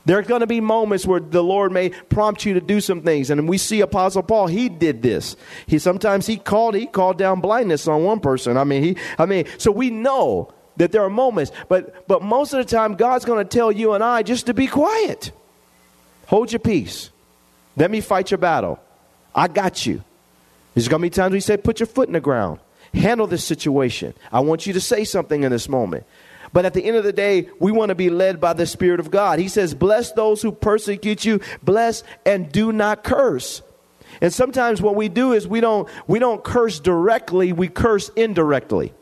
There 0.07 0.19
are 0.19 0.23
going 0.23 0.41
to 0.41 0.47
be 0.47 0.61
moments 0.61 1.07
where 1.07 1.21
the 1.21 1.43
Lord 1.43 1.73
may 1.73 1.91
prompt 1.91 2.45
you 2.45 2.55
to 2.55 2.61
do 2.61 2.81
some 2.81 3.03
things. 3.03 3.31
And 3.31 3.49
we 3.49 3.59
see 3.59 3.81
Apostle 3.81 4.23
Paul, 4.23 4.47
he 4.47 4.69
did 4.69 5.03
this. 5.03 5.37
He 5.67 5.79
sometimes 5.79 6.27
he 6.27 6.37
called, 6.37 6.75
he 6.75 6.87
called 6.87 7.19
down 7.19 7.41
blindness 7.41 7.87
on 7.87 8.05
one 8.05 8.21
person. 8.21 8.57
I 8.57 8.65
mean, 8.65 8.83
he 8.83 8.97
I 9.19 9.27
mean, 9.27 9.45
so 9.59 9.71
we 9.71 9.91
know 9.91 10.53
that 10.79 10.93
there 10.93 11.03
are 11.03 11.11
moments, 11.11 11.53
but 11.69 12.07
but 12.09 12.23
most 12.23 12.55
of 12.55 12.59
the 12.59 12.65
time 12.65 12.95
God's 12.95 13.25
going 13.25 13.45
to 13.47 13.49
tell 13.49 13.71
you 13.71 13.93
and 13.93 14.03
I 14.03 14.23
just 14.23 14.47
to 14.47 14.55
be 14.55 14.67
quiet. 14.67 15.33
Hold 16.27 16.53
your 16.53 16.61
peace. 16.61 17.11
Let 17.77 17.91
me 17.91 18.01
fight 18.01 18.31
your 18.31 18.39
battle. 18.39 18.79
I 19.35 19.49
got 19.49 19.85
you. 19.87 20.03
There's 20.75 20.89
going 20.89 21.03
to 21.03 21.07
be 21.07 21.11
times 21.11 21.33
we 21.33 21.41
say, 21.41 21.57
put 21.57 21.81
your 21.81 21.87
foot 21.87 22.09
in 22.09 22.13
the 22.15 22.21
ground. 22.21 22.61
Handle 22.95 23.27
this 23.27 23.45
situation. 23.45 24.15
I 24.33 24.41
want 24.41 24.67
you 24.67 24.73
to 24.73 24.81
say 24.81 25.05
something 25.05 25.43
in 25.45 25.53
this 25.53 25.69
moment. 25.69 26.05
But 26.53 26.65
at 26.65 26.75
the 26.75 26.85
end 26.85 26.97
of 26.97 27.05
the 27.05 27.13
day, 27.13 27.49
we 27.61 27.71
want 27.71 27.91
to 27.91 27.95
be 27.95 28.11
led 28.11 28.41
by 28.41 28.53
the 28.53 28.67
Spirit 28.67 29.01
of 29.01 29.11
God. 29.11 29.39
He 29.39 29.49
says, 29.49 29.75
Bless 29.75 30.13
those 30.13 30.43
who 30.43 30.53
persecute 30.53 31.25
you, 31.25 31.41
bless 31.63 32.03
and 32.27 32.51
do 32.51 32.73
not 32.73 33.05
curse. 33.05 33.63
And 34.21 34.33
sometimes 34.33 34.83
what 34.83 34.97
we 34.97 35.09
do 35.09 35.33
is 35.33 35.47
we 35.47 35.61
don't, 35.61 35.89
we 36.07 36.19
don't 36.19 36.43
curse 36.43 36.81
directly, 36.81 37.53
we 37.53 37.69
curse 37.69 38.11
indirectly. 38.17 38.93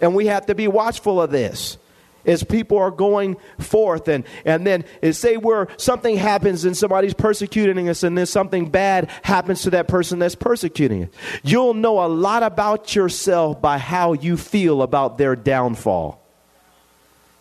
And 0.00 0.14
we 0.14 0.26
have 0.26 0.46
to 0.46 0.54
be 0.54 0.68
watchful 0.68 1.20
of 1.20 1.30
this 1.30 1.78
as 2.24 2.42
people 2.44 2.78
are 2.78 2.90
going 2.90 3.36
forth 3.58 4.08
and, 4.08 4.24
and 4.44 4.66
then 4.66 4.84
say 5.12 5.36
where 5.36 5.68
something 5.76 6.16
happens 6.16 6.64
and 6.64 6.76
somebody's 6.76 7.14
persecuting 7.14 7.88
us 7.88 8.02
and 8.02 8.16
then 8.16 8.26
something 8.26 8.68
bad 8.68 9.10
happens 9.22 9.62
to 9.62 9.70
that 9.70 9.88
person 9.88 10.18
that's 10.18 10.34
persecuting 10.34 11.04
us 11.04 11.10
you'll 11.42 11.74
know 11.74 12.04
a 12.04 12.08
lot 12.08 12.42
about 12.42 12.94
yourself 12.94 13.60
by 13.60 13.78
how 13.78 14.12
you 14.12 14.36
feel 14.36 14.82
about 14.82 15.18
their 15.18 15.36
downfall. 15.36 16.20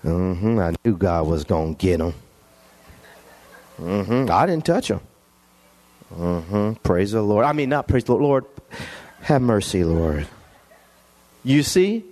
Mm-hmm, 0.04 0.60
i 0.60 0.74
knew 0.86 0.96
god 0.96 1.28
was 1.28 1.44
going 1.44 1.76
to 1.76 1.86
get 1.86 1.98
them 1.98 2.14
mm-hmm, 3.78 4.32
i 4.32 4.46
didn't 4.46 4.66
touch 4.66 4.88
them 4.88 5.02
mm-hmm, 6.14 6.74
praise 6.84 7.12
the 7.12 7.22
lord. 7.22 7.46
I 7.46 7.52
mean 7.54 7.70
not 7.70 7.88
praise 7.88 8.06
the 8.06 8.16
lord. 8.16 8.46
Have 9.22 9.42
mercy 9.42 9.84
lord. 9.84 10.28
You 11.44 11.64
see 11.64 12.06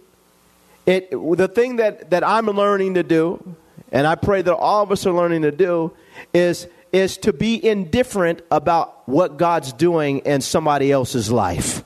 it, 0.87 1.11
the 1.11 1.47
thing 1.47 1.75
that, 1.75 2.09
that 2.11 2.23
I'm 2.25 2.47
learning 2.47 2.95
to 2.95 3.03
do, 3.03 3.55
and 3.91 4.07
I 4.07 4.15
pray 4.15 4.41
that 4.41 4.55
all 4.55 4.83
of 4.83 4.91
us 4.91 5.05
are 5.05 5.13
learning 5.13 5.43
to 5.43 5.51
do, 5.51 5.93
is, 6.33 6.67
is 6.91 7.17
to 7.17 7.33
be 7.33 7.63
indifferent 7.63 8.41
about 8.49 9.07
what 9.07 9.37
God's 9.37 9.73
doing 9.73 10.19
in 10.19 10.41
somebody 10.41 10.91
else's 10.91 11.31
life. 11.31 11.83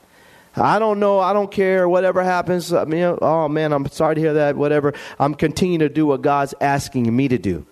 I 0.55 0.79
don't 0.79 0.99
know. 0.99 1.19
I 1.19 1.33
don't 1.33 1.51
care. 1.51 1.87
Whatever 1.87 2.23
happens. 2.23 2.73
I 2.73 2.85
mean, 2.85 3.17
oh 3.21 3.47
man, 3.47 3.73
I'm 3.73 3.87
sorry 3.87 4.15
to 4.15 4.21
hear 4.21 4.33
that. 4.33 4.55
Whatever. 4.55 4.93
I'm 5.17 5.33
continuing 5.33 5.79
to 5.79 5.89
do 5.89 6.05
what 6.05 6.21
God's 6.21 6.53
asking 6.59 7.13
me 7.15 7.27
to 7.29 7.37
do. 7.37 7.65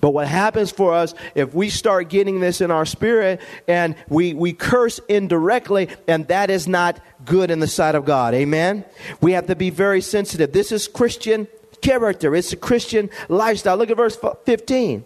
But 0.00 0.10
what 0.10 0.26
happens 0.26 0.70
for 0.70 0.94
us 0.94 1.14
if 1.34 1.54
we 1.54 1.68
start 1.68 2.08
getting 2.08 2.40
this 2.40 2.60
in 2.60 2.70
our 2.70 2.86
spirit 2.86 3.40
and 3.68 3.94
we, 4.08 4.34
we 4.34 4.52
curse 4.52 4.98
indirectly, 5.08 5.88
and 6.08 6.26
that 6.28 6.50
is 6.50 6.66
not 6.66 7.00
good 7.24 7.50
in 7.50 7.60
the 7.60 7.66
sight 7.66 7.94
of 7.94 8.04
God. 8.04 8.34
Amen? 8.34 8.84
We 9.20 9.32
have 9.32 9.46
to 9.46 9.56
be 9.56 9.70
very 9.70 10.00
sensitive. 10.00 10.52
This 10.52 10.72
is 10.72 10.88
Christian 10.88 11.48
character, 11.82 12.34
it's 12.34 12.52
a 12.52 12.56
Christian 12.56 13.10
lifestyle. 13.28 13.76
Look 13.76 13.90
at 13.90 13.96
verse 13.96 14.18
15. 14.44 15.04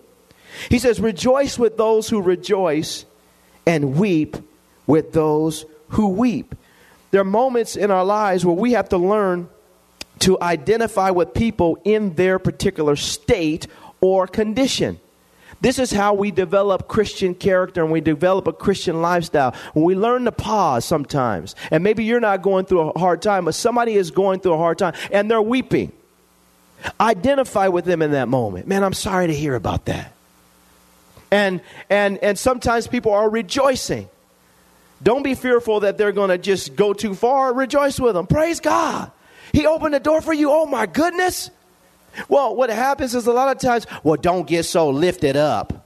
He 0.69 0.79
says, 0.79 1.01
Rejoice 1.01 1.59
with 1.59 1.77
those 1.77 2.09
who 2.09 2.23
rejoice, 2.23 3.05
and 3.67 3.97
weep 3.97 4.37
with 4.87 5.13
those 5.13 5.65
who 5.91 6.09
weep. 6.09 6.55
There 7.11 7.21
are 7.21 7.25
moments 7.25 7.77
in 7.77 7.91
our 7.91 8.05
lives 8.05 8.45
where 8.45 8.55
we 8.55 8.73
have 8.73 8.89
to 8.91 8.99
learn 8.99 9.49
to 10.21 10.41
identify 10.41 11.11
with 11.11 11.35
people 11.35 11.79
in 11.85 12.15
their 12.15 12.39
particular 12.39 12.97
state 12.97 13.67
or 14.05 14.27
condition. 14.27 15.01
This 15.63 15.79
is 15.79 15.91
how 15.91 16.13
we 16.13 16.31
develop 16.31 16.89
Christian 16.89 17.35
character 17.35 17.83
and 17.83 17.91
we 17.91 18.03
develop 18.03 18.47
a 18.47 18.53
Christian 18.53 19.01
lifestyle. 19.01 19.55
When 19.73 19.87
we 19.87 19.95
learn 19.95 20.27
to 20.27 20.33
pause 20.33 20.85
sometimes, 20.85 21.57
and 21.71 21.83
maybe 21.83 22.05
you're 22.05 22.21
not 22.21 22.43
going 22.43 22.67
through 22.67 22.91
a 22.91 22.99
hard 22.99 23.23
time, 23.23 23.47
but 23.47 23.55
somebody 23.55 23.95
is 23.95 24.11
going 24.11 24.41
through 24.41 24.53
a 24.53 24.59
hard 24.59 24.77
time 24.77 24.93
and 25.11 25.31
they're 25.31 25.41
weeping. 25.41 25.91
Identify 27.01 27.69
with 27.69 27.87
them 27.87 28.03
in 28.03 28.11
that 28.11 28.29
moment. 28.29 28.69
Man, 28.69 28.85
I'm 28.85 28.93
sorry 28.93 29.29
to 29.29 29.35
hear 29.35 29.55
about 29.55 29.87
that. 29.87 30.13
And 31.31 31.63
and 31.89 32.19
and 32.19 32.39
sometimes 32.39 32.87
people 32.87 33.13
are 33.13 33.31
rejoicing. 33.31 34.11
Don't 35.03 35.23
be 35.23 35.35
fearful 35.35 35.81
that 35.81 35.97
they're 35.97 36.13
going 36.13 36.29
to 36.29 36.37
just 36.37 36.77
go 36.77 36.93
too 36.93 37.15
far. 37.15 37.55
Rejoice 37.55 37.99
with 37.99 38.15
them. 38.15 38.27
Praise 38.27 38.61
God. 38.61 39.11
He 39.53 39.67
opened 39.67 39.95
the 39.95 40.01
door 40.01 40.21
for 40.21 40.35
you. 40.35 40.51
Oh 40.51 40.67
my 40.67 40.85
goodness. 40.85 41.51
Well, 42.29 42.55
what 42.55 42.71
happens 42.71 43.15
is 43.15 43.27
a 43.27 43.33
lot 43.33 43.55
of 43.55 43.61
times, 43.61 43.87
well, 44.03 44.17
don't 44.17 44.47
get 44.47 44.65
so 44.65 44.91
lifted 44.91 45.37
up. 45.37 45.85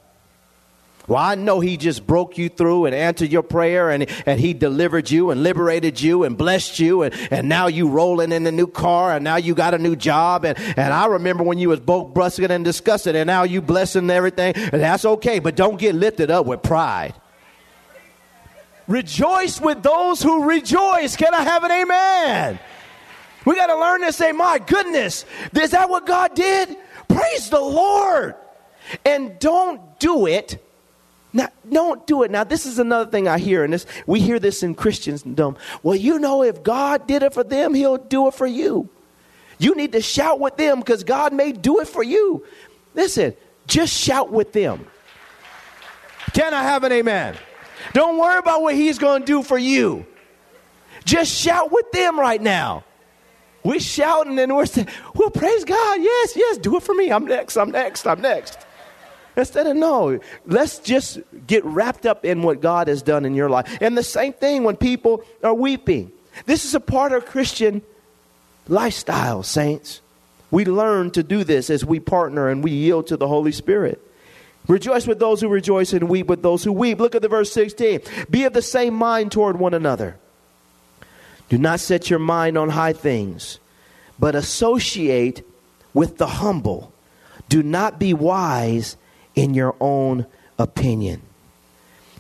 Well, 1.09 1.19
I 1.19 1.37
know 1.37 1.61
he 1.61 1.79
just 1.79 2.07
broke 2.07 2.37
you 2.37 2.51
through 2.51 2.85
and 2.85 2.95
answered 2.95 3.33
your 3.33 3.43
prayer 3.43 3.89
and, 3.91 4.07
and 4.27 4.39
he 4.39 4.53
delivered 4.53 5.11
you 5.11 5.31
and 5.31 5.43
liberated 5.43 5.99
you 5.99 6.25
and 6.25 6.37
blessed 6.37 6.79
you 6.79 7.03
and, 7.03 7.15
and 7.31 7.49
now 7.49 7.67
you 7.67 7.89
rolling 7.89 8.31
in 8.31 8.47
a 8.47 8.53
new 8.53 8.67
car 8.67 9.15
and 9.15 9.25
now 9.25 9.37
you 9.37 9.55
got 9.55 9.73
a 9.73 9.79
new 9.79 9.97
job 9.97 10.45
and, 10.45 10.59
and 10.59 10.93
I 10.93 11.07
remember 11.07 11.45
when 11.45 11.57
you 11.57 11.71
was 11.71 11.81
both 11.81 12.13
brusking 12.13 12.51
and 12.51 12.63
disgusted 12.63 13.17
and 13.17 13.27
now 13.27 13.45
you 13.45 13.63
blessing 13.63 14.11
everything 14.11 14.55
and 14.55 14.83
that's 14.83 15.07
okay, 15.07 15.39
but 15.39 15.57
don't 15.57 15.81
get 15.81 15.95
lifted 15.95 16.31
up 16.31 16.45
with 16.45 16.63
pride. 16.63 17.15
Rejoice 18.87 19.61
with 19.63 19.83
those 19.83 20.23
who 20.23 20.45
rejoice. 20.45 21.17
Can 21.17 21.33
I 21.33 21.43
have 21.43 21.65
an 21.65 21.71
amen? 21.71 22.59
We 23.49 23.55
got 23.55 23.69
to 23.69 23.81
learn 23.81 24.03
to 24.03 24.13
say, 24.13 24.33
my 24.33 24.59
goodness, 24.59 25.25
is 25.55 25.71
that 25.71 25.89
what 25.89 26.05
God 26.05 26.35
did? 26.35 26.77
Praise 27.09 27.49
the 27.49 27.59
Lord. 27.59 28.35
And 29.07 29.39
don't 29.39 29.99
do 29.99 30.27
it. 30.27 30.63
Now, 31.33 31.49
don't 31.67 32.07
do 32.07 32.25
it. 32.25 32.31
Now, 32.31 32.45
this 32.45 32.67
is 32.67 32.79
another 32.79 33.11
thing 33.11 33.27
I 33.27 33.39
hear, 33.39 33.65
and 33.65 33.73
this 33.73 33.87
we 34.07 34.21
hear 34.21 34.39
this 34.39 34.63
in 34.63 34.75
Christendom. 34.75 35.57
Well, 35.83 35.97
you 35.97 36.19
know, 36.19 36.43
if 36.43 36.63
God 36.63 37.07
did 37.07 37.23
it 37.23 37.33
for 37.33 37.43
them, 37.43 37.73
He'll 37.73 37.97
do 37.97 38.29
it 38.29 38.35
for 38.35 38.47
you. 38.47 38.91
You 39.59 39.75
need 39.75 39.93
to 39.93 40.03
shout 40.03 40.41
with 40.41 40.59
them 40.59 40.81
because 40.81 41.03
God 41.03 41.33
may 41.33 41.53
do 41.53 41.81
it 41.81 41.89
for 41.89 42.03
you. 42.03 42.45
Listen, 42.95 43.35
just 43.67 43.95
shout 43.95 44.31
with 44.31 44.53
them. 44.53 44.87
Can 46.35 46.53
I 46.53 46.65
have 46.65 46.85
an 46.85 46.93
amen? 46.93 47.35
Don't 47.95 48.19
worry 48.19 48.41
about 48.41 48.61
what 48.61 48.75
He's 48.75 48.99
going 48.99 49.23
to 49.23 49.27
do 49.27 49.43
for 49.43 49.57
you. 49.57 50.05
Just 51.07 51.33
shout 51.35 51.73
with 51.73 51.91
them 51.93 52.21
right 52.21 52.43
now. 52.43 52.85
We're 53.65 53.81
shouting 53.81 54.39
and 54.39 54.55
we're 54.55 54.67
saying, 54.67 54.89
well, 55.15 55.31
praise 55.31 55.65
God. 55.65 56.01
Yes, 56.01 56.37
yes, 56.37 56.59
do 56.59 56.77
it 56.77 56.83
for 56.83 56.95
me. 56.95 57.11
I'm 57.11 57.27
next, 57.27 57.57
I'm 57.57 57.71
next, 57.71 58.07
I'm 58.07 58.21
next. 58.21 58.59
Instead 59.37 59.67
of 59.67 59.77
no, 59.77 60.19
let's 60.47 60.79
just 60.79 61.21
get 61.47 61.65
wrapped 61.65 62.07
up 62.07 62.25
in 62.25 62.43
what 62.43 62.61
God 62.61 62.89
has 62.89 63.03
done 63.03 63.25
in 63.25 63.35
your 63.35 63.49
life. 63.49 63.79
And 63.81 63.97
the 63.97 64.03
same 64.03 64.33
thing 64.33 64.65
when 64.65 64.77
people 64.77 65.23
are 65.45 65.55
weeping. 65.55 66.11
This 66.47 66.65
is 66.65 66.75
a 66.75 66.81
part 66.81 67.13
of 67.13 67.27
Christian 67.27 67.83
lifestyle, 68.67 69.43
saints. 69.43 70.01
We 70.51 70.65
learn 70.65 71.11
to 71.13 71.23
do 71.23 71.45
this 71.45 71.71
as 71.71 71.85
we 71.85 72.01
partner 72.01 72.49
and 72.49 72.65
we 72.65 72.71
yield 72.71 73.09
to 73.09 73.17
the 73.17 73.29
Holy 73.29 73.53
Spirit. 73.53 74.01
Rejoice 74.67 75.07
with 75.07 75.19
those 75.19 75.41
who 75.41 75.49
rejoice 75.49 75.93
and 75.93 76.09
weep 76.09 76.27
with 76.27 76.43
those 76.43 76.65
who 76.65 76.73
weep. 76.73 76.99
Look 76.99 77.15
at 77.15 77.23
the 77.23 77.29
verse 77.29 77.53
16. 77.53 78.01
Be 78.29 78.45
of 78.45 78.53
the 78.53 78.63
same 78.63 78.95
mind 78.95 79.33
toward 79.33 79.59
one 79.59 79.73
another. 79.73 80.19
Do 81.49 81.59
not 81.59 81.81
set 81.81 82.11
your 82.11 82.19
mind 82.19 82.59
on 82.59 82.71
high 82.71 82.93
things, 82.93 83.59
but 84.19 84.35
associate 84.35 85.47
with 85.95 86.19
the 86.19 86.27
humble. 86.27 86.93
Do 87.49 87.63
not 87.63 87.99
be 87.99 88.13
wise 88.13 88.97
in 89.35 89.55
your 89.55 89.75
own 89.81 90.27
opinion. 90.59 91.23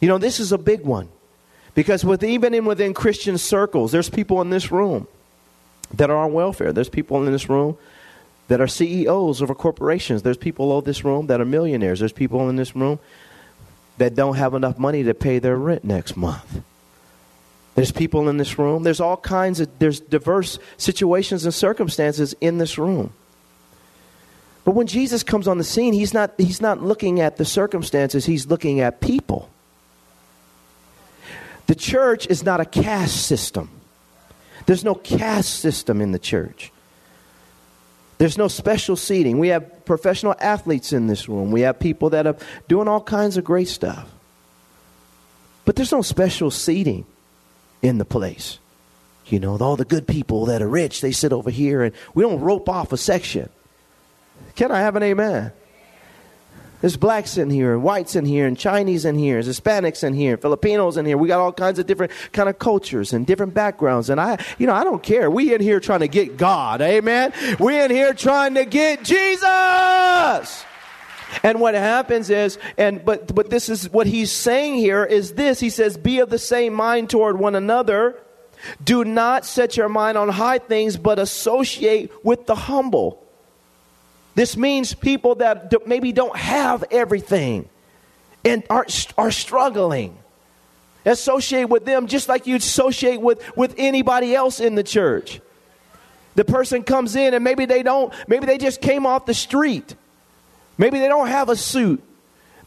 You 0.00 0.08
know, 0.08 0.18
this 0.18 0.40
is 0.40 0.52
a 0.52 0.58
big 0.58 0.82
one 0.82 1.08
because 1.74 2.04
with 2.04 2.24
even 2.24 2.54
in 2.54 2.64
within 2.64 2.94
Christian 2.94 3.36
circles, 3.36 3.92
there's 3.92 4.08
people 4.08 4.40
in 4.40 4.50
this 4.50 4.70
room 4.70 5.06
that 5.94 6.10
are 6.10 6.16
on 6.16 6.32
welfare. 6.32 6.72
There's 6.72 6.88
people 6.88 7.24
in 7.24 7.32
this 7.32 7.48
room 7.48 7.76
that 8.48 8.60
are 8.60 8.66
CEOs 8.66 9.40
of 9.40 9.56
corporations. 9.58 10.22
There's 10.22 10.36
people 10.36 10.76
in 10.78 10.84
this 10.84 11.04
room 11.04 11.26
that 11.26 11.40
are 11.40 11.44
millionaires. 11.44 11.98
There's 11.98 12.12
people 12.12 12.48
in 12.48 12.56
this 12.56 12.74
room 12.74 12.98
that 13.98 14.14
don't 14.14 14.36
have 14.36 14.54
enough 14.54 14.78
money 14.78 15.02
to 15.02 15.14
pay 15.14 15.38
their 15.38 15.56
rent 15.56 15.84
next 15.84 16.16
month. 16.16 16.62
There's 17.78 17.92
people 17.92 18.28
in 18.28 18.38
this 18.38 18.58
room. 18.58 18.82
There's 18.82 18.98
all 18.98 19.16
kinds 19.16 19.60
of, 19.60 19.78
there's 19.78 20.00
diverse 20.00 20.58
situations 20.78 21.44
and 21.44 21.54
circumstances 21.54 22.34
in 22.40 22.58
this 22.58 22.76
room. 22.76 23.12
But 24.64 24.72
when 24.72 24.88
Jesus 24.88 25.22
comes 25.22 25.46
on 25.46 25.58
the 25.58 25.64
scene, 25.64 25.92
he's 25.92 26.12
not, 26.12 26.34
he's 26.38 26.60
not 26.60 26.82
looking 26.82 27.20
at 27.20 27.36
the 27.36 27.44
circumstances, 27.44 28.26
he's 28.26 28.48
looking 28.48 28.80
at 28.80 29.00
people. 29.00 29.48
The 31.68 31.76
church 31.76 32.26
is 32.26 32.42
not 32.42 32.60
a 32.60 32.64
caste 32.64 33.24
system. 33.26 33.70
There's 34.66 34.82
no 34.82 34.96
caste 34.96 35.60
system 35.60 36.00
in 36.00 36.10
the 36.10 36.18
church. 36.18 36.72
There's 38.18 38.36
no 38.36 38.48
special 38.48 38.96
seating. 38.96 39.38
We 39.38 39.48
have 39.48 39.84
professional 39.84 40.34
athletes 40.40 40.92
in 40.92 41.06
this 41.06 41.28
room. 41.28 41.52
We 41.52 41.60
have 41.60 41.78
people 41.78 42.10
that 42.10 42.26
are 42.26 42.36
doing 42.66 42.88
all 42.88 43.00
kinds 43.02 43.36
of 43.36 43.44
great 43.44 43.68
stuff. 43.68 44.10
But 45.64 45.76
there's 45.76 45.92
no 45.92 46.02
special 46.02 46.50
seating 46.50 47.06
in 47.82 47.98
the 47.98 48.04
place. 48.04 48.58
You 49.26 49.40
know, 49.40 49.56
all 49.58 49.76
the 49.76 49.84
good 49.84 50.06
people 50.06 50.46
that 50.46 50.62
are 50.62 50.68
rich, 50.68 51.00
they 51.00 51.12
sit 51.12 51.32
over 51.32 51.50
here 51.50 51.82
and 51.82 51.94
we 52.14 52.22
don't 52.22 52.40
rope 52.40 52.68
off 52.68 52.92
a 52.92 52.96
section. 52.96 53.50
Can 54.56 54.70
I 54.70 54.80
have 54.80 54.96
an 54.96 55.02
amen? 55.02 55.52
There's 56.80 56.96
blacks 56.96 57.36
in 57.36 57.50
here, 57.50 57.74
and 57.74 57.82
whites 57.82 58.14
in 58.14 58.24
here, 58.24 58.46
and 58.46 58.56
Chinese 58.56 59.04
in 59.04 59.18
here, 59.18 59.42
there's 59.42 59.60
Hispanics 59.60 60.04
in 60.04 60.14
here, 60.14 60.36
Filipinos 60.36 60.96
in 60.96 61.06
here. 61.06 61.18
We 61.18 61.26
got 61.26 61.40
all 61.40 61.52
kinds 61.52 61.80
of 61.80 61.86
different 61.86 62.12
kind 62.32 62.48
of 62.48 62.60
cultures 62.60 63.12
and 63.12 63.26
different 63.26 63.52
backgrounds. 63.52 64.10
And 64.10 64.20
I, 64.20 64.38
you 64.58 64.66
know, 64.68 64.74
I 64.74 64.84
don't 64.84 65.02
care. 65.02 65.28
We 65.28 65.52
in 65.52 65.60
here 65.60 65.80
trying 65.80 66.00
to 66.00 66.08
get 66.08 66.36
God. 66.36 66.80
Amen. 66.80 67.32
We 67.58 67.80
in 67.80 67.90
here 67.90 68.14
trying 68.14 68.54
to 68.54 68.64
get 68.64 69.02
Jesus. 69.02 70.64
And 71.42 71.60
what 71.60 71.74
happens 71.74 72.30
is, 72.30 72.58
and 72.76 73.04
but 73.04 73.34
but 73.34 73.50
this 73.50 73.68
is 73.68 73.90
what 73.90 74.06
he's 74.06 74.32
saying 74.32 74.76
here 74.76 75.04
is 75.04 75.34
this. 75.34 75.60
He 75.60 75.70
says, 75.70 75.96
"Be 75.96 76.20
of 76.20 76.30
the 76.30 76.38
same 76.38 76.72
mind 76.72 77.10
toward 77.10 77.38
one 77.38 77.54
another. 77.54 78.16
Do 78.82 79.04
not 79.04 79.44
set 79.44 79.76
your 79.76 79.88
mind 79.88 80.18
on 80.18 80.28
high 80.28 80.58
things, 80.58 80.96
but 80.96 81.18
associate 81.18 82.10
with 82.24 82.46
the 82.46 82.54
humble." 82.54 83.24
This 84.34 84.56
means 84.56 84.94
people 84.94 85.34
that 85.36 85.86
maybe 85.86 86.12
don't 86.12 86.36
have 86.36 86.84
everything 86.92 87.68
and 88.44 88.62
are, 88.70 88.86
are 89.16 89.30
struggling. 89.30 90.16
Associate 91.04 91.64
with 91.64 91.84
them 91.84 92.06
just 92.06 92.28
like 92.28 92.46
you'd 92.46 92.62
associate 92.62 93.20
with, 93.20 93.56
with 93.56 93.74
anybody 93.78 94.34
else 94.34 94.60
in 94.60 94.74
the 94.74 94.84
church. 94.84 95.40
The 96.36 96.44
person 96.44 96.84
comes 96.84 97.16
in 97.16 97.34
and 97.34 97.42
maybe 97.42 97.66
they 97.66 97.82
don't, 97.82 98.12
maybe 98.28 98.46
they 98.46 98.58
just 98.58 98.80
came 98.80 99.06
off 99.06 99.26
the 99.26 99.34
street. 99.34 99.96
Maybe 100.78 100.98
they 101.00 101.08
don't 101.08 101.28
have 101.28 101.48
a 101.48 101.56
suit. 101.56 102.02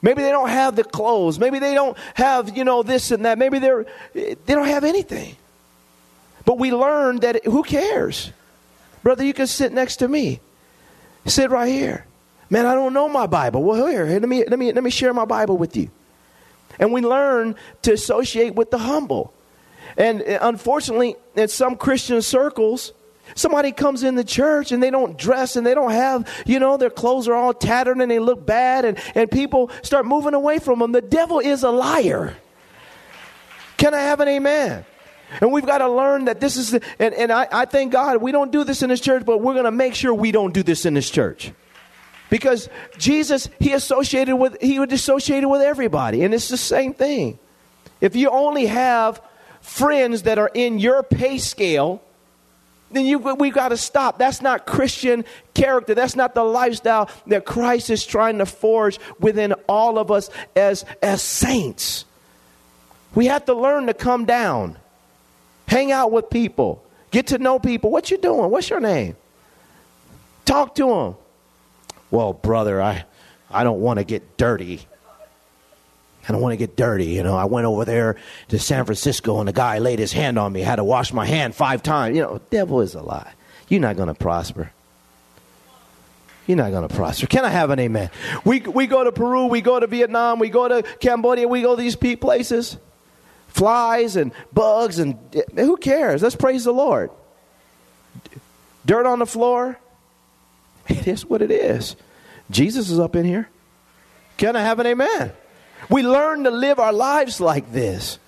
Maybe 0.02 0.22
they 0.22 0.32
don't 0.32 0.50
have 0.50 0.76
the 0.76 0.84
clothes. 0.84 1.40
Maybe 1.40 1.60
they 1.60 1.74
don't 1.74 1.98
have, 2.16 2.56
you 2.56 2.64
know, 2.64 2.84
this 2.84 3.12
and 3.12 3.26
that. 3.26 3.38
Maybe 3.38 3.60
they're 3.60 3.86
they 4.14 4.36
don't 4.48 4.68
have 4.68 4.84
anything. 4.84 5.36
But 6.46 6.58
we 6.58 6.72
learned 6.72 7.22
that 7.22 7.46
who 7.46 7.64
cares? 7.64 8.32
Brother, 9.04 9.24
you 9.24 9.34
can 9.34 9.48
sit 9.48 9.72
next 9.72 9.98
to 9.98 10.08
me. 10.08 10.40
Sit 11.26 11.50
right 11.50 11.70
here. 11.70 12.06
Man, 12.50 12.66
I 12.66 12.74
don't 12.74 12.94
know 12.94 13.08
my 13.08 13.28
Bible. 13.28 13.64
Well, 13.64 13.88
here, 13.88 14.06
let 14.06 14.28
me, 14.28 14.44
let 14.46 14.60
me, 14.60 14.74
let 14.74 14.84
me 14.84 14.90
share 14.90 15.14
my 15.14 15.26
Bible 15.26 15.58
with 15.58 15.78
you. 15.78 15.90
And 16.80 16.92
we 16.92 17.02
learn 17.02 17.56
to 17.84 17.94
associate 17.94 18.56
with 18.56 18.72
the 18.72 18.78
humble. 18.78 19.34
And 19.98 20.22
unfortunately, 20.22 21.16
in 21.36 21.48
some 21.48 21.76
Christian 21.76 22.22
circles, 22.22 22.94
somebody 23.36 23.72
comes 23.72 24.04
in 24.04 24.16
the 24.16 24.24
church 24.24 24.72
and 24.72 24.82
they 24.82 24.90
don't 24.90 25.18
dress 25.18 25.56
and 25.56 25.66
they 25.66 25.74
don't 25.74 25.92
have, 25.92 26.28
you 26.46 26.60
know, 26.60 26.78
their 26.78 26.90
clothes 26.90 27.28
are 27.28 27.36
all 27.36 27.54
tattered 27.54 27.98
and 27.98 28.10
they 28.10 28.20
look 28.20 28.46
bad, 28.46 28.86
and, 28.86 28.98
and 29.16 29.30
people 29.30 29.72
start 29.82 30.06
moving 30.06 30.34
away 30.34 30.60
from 30.60 30.80
them. 30.80 30.92
The 30.92 31.02
devil 31.02 31.40
is 31.40 31.64
a 31.64 31.72
liar. 31.72 32.36
Can 33.78 33.94
I 33.94 34.02
have 34.02 34.20
an 34.20 34.28
amen? 34.28 34.86
And 35.40 35.52
we've 35.52 35.66
got 35.66 35.78
to 35.78 35.90
learn 35.90 36.26
that 36.26 36.40
this 36.42 36.58
is, 36.58 36.72
the, 36.72 36.82
and, 37.00 37.14
and 37.14 37.32
I, 37.32 37.48
I 37.52 37.66
thank 37.66 37.92
God 37.92 38.22
we 38.22 38.32
don't 38.32 38.52
do 38.52 38.64
this 38.64 38.84
in 38.84 38.90
this 38.90 39.00
church, 39.00 39.26
but 39.26 39.40
we're 39.40 39.54
going 39.54 39.66
to 39.66 39.72
make 39.72 39.96
sure 39.96 40.14
we 40.14 40.32
don't 40.32 40.54
do 40.54 40.62
this 40.62 40.86
in 40.86 40.94
this 40.94 41.10
church. 41.10 41.54
Because 42.30 42.70
Jesus, 42.98 43.50
he 43.60 43.74
associated 43.74 44.36
with, 44.36 44.62
he 44.62 44.78
would 44.80 44.92
associate 44.92 45.46
with 45.46 45.62
everybody. 45.62 46.24
And 46.24 46.34
it's 46.34 46.50
the 46.50 46.58
same 46.58 46.94
thing. 46.94 47.40
If 48.02 48.16
you 48.16 48.30
only 48.30 48.66
have 48.68 49.22
friends 49.62 50.24
that 50.24 50.38
are 50.38 50.52
in 50.54 50.80
your 50.80 51.02
pay 51.04 51.38
scale, 51.38 52.02
then 52.94 53.06
you, 53.06 53.20
we've 53.20 53.54
got 53.54 53.70
to 53.70 53.78
stop. 53.78 54.18
That's 54.18 54.42
not 54.42 54.66
Christian 54.66 55.26
character. 55.54 55.96
That's 55.96 56.16
not 56.16 56.34
the 56.34 56.44
lifestyle 56.44 57.10
that 57.28 57.46
Christ 57.46 57.90
is 57.90 58.06
trying 58.06 58.38
to 58.40 58.46
forge 58.46 59.00
within 59.20 59.54
all 59.68 59.98
of 59.98 60.12
us 60.12 60.30
as, 60.56 60.86
as 61.02 61.22
saints. 61.22 62.06
We 63.16 63.28
have 63.28 63.46
to 63.46 63.54
learn 63.54 63.88
to 63.88 63.94
come 63.94 64.26
down. 64.26 64.78
Hang 65.68 65.92
out 65.92 66.12
with 66.12 66.30
people. 66.30 66.84
Get 67.12 67.28
to 67.28 67.38
know 67.38 67.60
people. 67.60 67.92
What 67.92 68.12
you 68.12 68.18
doing? 68.18 68.50
What's 68.52 68.70
your 68.70 68.80
name? 68.80 69.16
Talk 70.46 70.76
to 70.76 70.88
them. 70.88 71.16
Well, 72.10 72.34
brother, 72.34 72.82
I, 72.82 73.06
I 73.50 73.64
don't 73.64 73.82
want 73.82 74.00
to 74.00 74.04
get 74.04 74.38
dirty. 74.38 74.82
I 76.28 76.32
don't 76.32 76.42
want 76.42 76.54
to 76.54 76.58
get 76.58 76.76
dirty. 76.76 77.08
You 77.08 77.24
know, 77.24 77.36
I 77.36 77.46
went 77.46 77.66
over 77.66 77.86
there 77.86 78.18
to 78.50 78.60
San 78.60 78.86
Francisco 78.86 79.40
and 79.40 79.48
the 79.48 79.54
guy 79.54 79.80
laid 79.80 80.00
his 80.00 80.12
hand 80.14 80.38
on 80.38 80.54
me. 80.54 80.62
Had 80.62 80.76
to 80.78 80.84
wash 80.84 81.14
my 81.14 81.26
hand 81.26 81.56
five 81.56 81.82
times. 81.82 82.16
You 82.16 82.24
know, 82.24 82.42
devil 82.50 82.82
is 82.82 82.96
a 82.96 83.02
lie. 83.02 83.34
You're 83.68 83.82
not 83.82 83.96
going 83.96 84.08
to 84.08 84.14
prosper. 84.14 84.72
You're 86.48 86.58
not 86.58 86.72
going 86.72 86.88
to 86.88 86.94
prosper. 86.94 87.28
Can 87.28 87.46
I 87.46 87.50
have 87.50 87.70
an 87.70 87.80
amen? 87.80 88.10
We, 88.44 88.60
we 88.62 88.88
go 88.88 89.04
to 89.04 89.12
Peru, 89.12 89.48
we 89.48 89.62
go 89.62 89.80
to 89.80 89.88
Vietnam, 89.88 90.40
we 90.40 90.50
go 90.50 90.68
to 90.68 90.84
Cambodia, 91.00 91.48
we 91.48 91.62
go 91.62 91.76
to 91.76 91.82
these 91.82 91.96
places 91.96 92.78
flies 93.52 94.16
and 94.16 94.32
bugs 94.54 95.00
and 95.00 95.18
eh, 95.36 95.42
who 95.56 95.78
cares? 95.78 96.22
Let's 96.22 96.36
praise 96.36 96.64
the 96.64 96.74
Lord. 96.74 97.12
Dirt 98.86 99.06
on 99.06 99.20
the 99.20 99.26
floor. 99.26 99.78
It 100.88 101.08
is 101.08 101.26
what 101.26 101.42
it 101.42 101.52
is. 101.52 101.96
Jesus 102.50 102.90
is 102.90 103.00
up 103.00 103.16
in 103.16 103.26
here. 103.26 103.48
Can 104.38 104.56
I 104.56 104.62
have 104.62 104.80
an 104.80 104.88
amen? 104.88 105.32
We 105.90 106.04
learn 106.04 106.44
to 106.44 106.52
live 106.52 106.80
our 106.80 106.94
lives 106.94 107.40
like 107.42 107.72
this. 107.72 108.20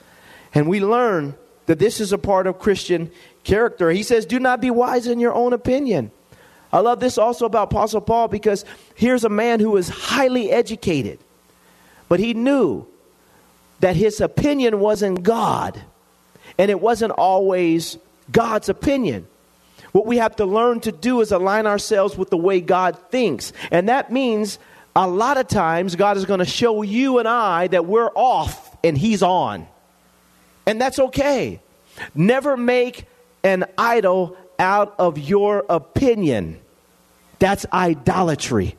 And 0.53 0.67
we 0.67 0.79
learn 0.79 1.35
that 1.65 1.79
this 1.79 1.99
is 1.99 2.13
a 2.13 2.17
part 2.17 2.47
of 2.47 2.59
Christian 2.59 3.11
character. 3.43 3.89
He 3.91 4.03
says, 4.03 4.25
Do 4.25 4.39
not 4.39 4.61
be 4.61 4.71
wise 4.71 5.07
in 5.07 5.19
your 5.19 5.33
own 5.33 5.53
opinion. 5.53 6.11
I 6.71 6.79
love 6.79 6.99
this 6.99 7.17
also 7.17 7.45
about 7.45 7.71
Apostle 7.71 8.01
Paul 8.01 8.27
because 8.27 8.65
here's 8.95 9.23
a 9.23 9.29
man 9.29 9.59
who 9.59 9.77
is 9.77 9.89
highly 9.89 10.51
educated, 10.51 11.19
but 12.09 12.19
he 12.19 12.33
knew 12.33 12.87
that 13.79 13.95
his 13.95 14.19
opinion 14.21 14.79
wasn't 14.79 15.21
God, 15.21 15.79
and 16.57 16.71
it 16.71 16.79
wasn't 16.81 17.11
always 17.11 17.97
God's 18.31 18.69
opinion. 18.69 19.27
What 19.91 20.07
we 20.07 20.17
have 20.17 20.35
to 20.37 20.45
learn 20.45 20.79
to 20.81 20.91
do 20.91 21.21
is 21.21 21.31
align 21.31 21.67
ourselves 21.67 22.17
with 22.17 22.31
the 22.31 22.37
way 22.37 22.59
God 22.59 22.97
thinks. 23.11 23.53
And 23.69 23.89
that 23.89 24.11
means 24.11 24.57
a 24.95 25.07
lot 25.07 25.37
of 25.37 25.47
times 25.47 25.95
God 25.95 26.17
is 26.17 26.25
going 26.25 26.39
to 26.39 26.45
show 26.45 26.81
you 26.81 27.19
and 27.19 27.27
I 27.27 27.67
that 27.67 27.85
we're 27.85 28.11
off 28.15 28.77
and 28.83 28.97
He's 28.97 29.23
on. 29.23 29.67
And 30.65 30.79
that's 30.79 30.99
okay. 30.99 31.59
Never 32.15 32.55
make 32.55 33.05
an 33.43 33.65
idol 33.77 34.37
out 34.59 34.95
of 34.99 35.17
your 35.17 35.65
opinion. 35.69 36.59
That's 37.39 37.65
idolatry. 37.73 38.75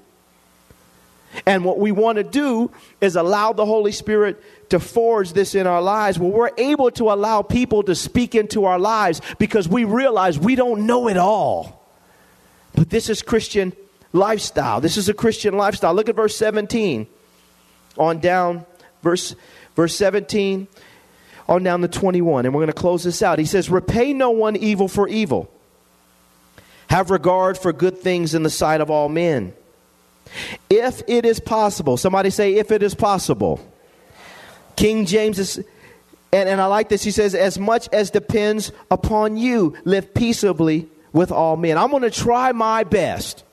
And 1.46 1.64
what 1.64 1.79
we 1.81 1.90
want 1.90 2.16
to 2.16 2.24
do 2.24 2.70
is 3.00 3.16
allow 3.16 3.53
the 3.53 3.66
Holy 3.66 3.92
Spirit 3.92 4.40
to 4.70 4.79
forge 4.79 5.33
this 5.33 5.55
in 5.55 5.66
our 5.66 5.83
lives 5.83 6.18
where 6.18 6.31
we're 6.31 6.50
able 6.57 6.90
to 6.92 7.11
allow 7.11 7.42
people 7.42 7.83
to 7.83 7.94
speak 7.94 8.37
into 8.37 8.64
our 8.64 8.79
lives 8.79 9.20
because 9.38 9.68
we 9.68 9.85
realize 9.85 10.38
we 10.38 10.55
don't 10.55 10.87
know 10.87 11.09
it 11.09 11.16
all. 11.16 11.85
But 12.74 12.88
this 12.88 13.09
is 13.09 13.20
Christian 13.20 13.72
lifestyle. 14.14 14.81
This 14.81 14.96
is 14.96 15.09
a 15.11 15.14
Christian 15.14 15.57
lifestyle. 15.57 15.92
Look 15.92 16.09
at 16.09 16.16
verse 16.16 16.37
17 16.37 17.07
on 17.98 18.20
down, 18.20 18.64
verse, 19.03 19.35
verse 19.77 19.94
17 19.96 20.68
on 21.48 21.62
down 21.62 21.83
to 21.83 21.88
21. 21.88 22.46
And 22.46 22.55
we're 22.55 22.61
going 22.61 22.68
to 22.68 22.72
close 22.72 23.05
this 23.05 23.22
out. 23.22 23.38
He 23.38 23.44
says, 23.44 23.68
Repay 23.68 24.14
no 24.14 24.31
one 24.31 24.57
evil 24.57 24.88
for 24.88 25.07
evil, 25.09 25.50
have 26.88 27.11
regard 27.11 27.59
for 27.59 27.72
good 27.72 27.98
things 27.98 28.35
in 28.35 28.42
the 28.42 28.50
sight 28.50 28.81
of 28.81 28.90
all 28.90 29.09
men. 29.09 29.53
If 30.70 31.03
it 31.07 31.27
is 31.27 31.38
possible, 31.38 31.96
somebody 31.96 32.31
say, 32.31 32.55
if 32.55 32.70
it 32.70 32.83
is 32.83 32.94
possible. 32.94 33.61
King 34.74 35.07
James 35.07 35.38
is, 35.38 35.59
and, 36.33 36.48
and 36.48 36.61
I 36.61 36.66
like 36.66 36.88
this, 36.88 37.05
he 37.05 37.12
says, 37.12 37.35
as 37.35 37.59
much 37.59 37.88
as 37.92 38.11
depends 38.11 38.72
upon 38.90 39.37
you, 39.37 39.77
live 39.85 40.14
peaceably 40.14 40.88
with 41.12 41.31
all 41.31 41.57
men. 41.57 41.79
I'm 41.79 41.90
going 41.90 42.03
to 42.03 42.11
try 42.11 42.50
my 42.50 42.83
best 42.83 43.43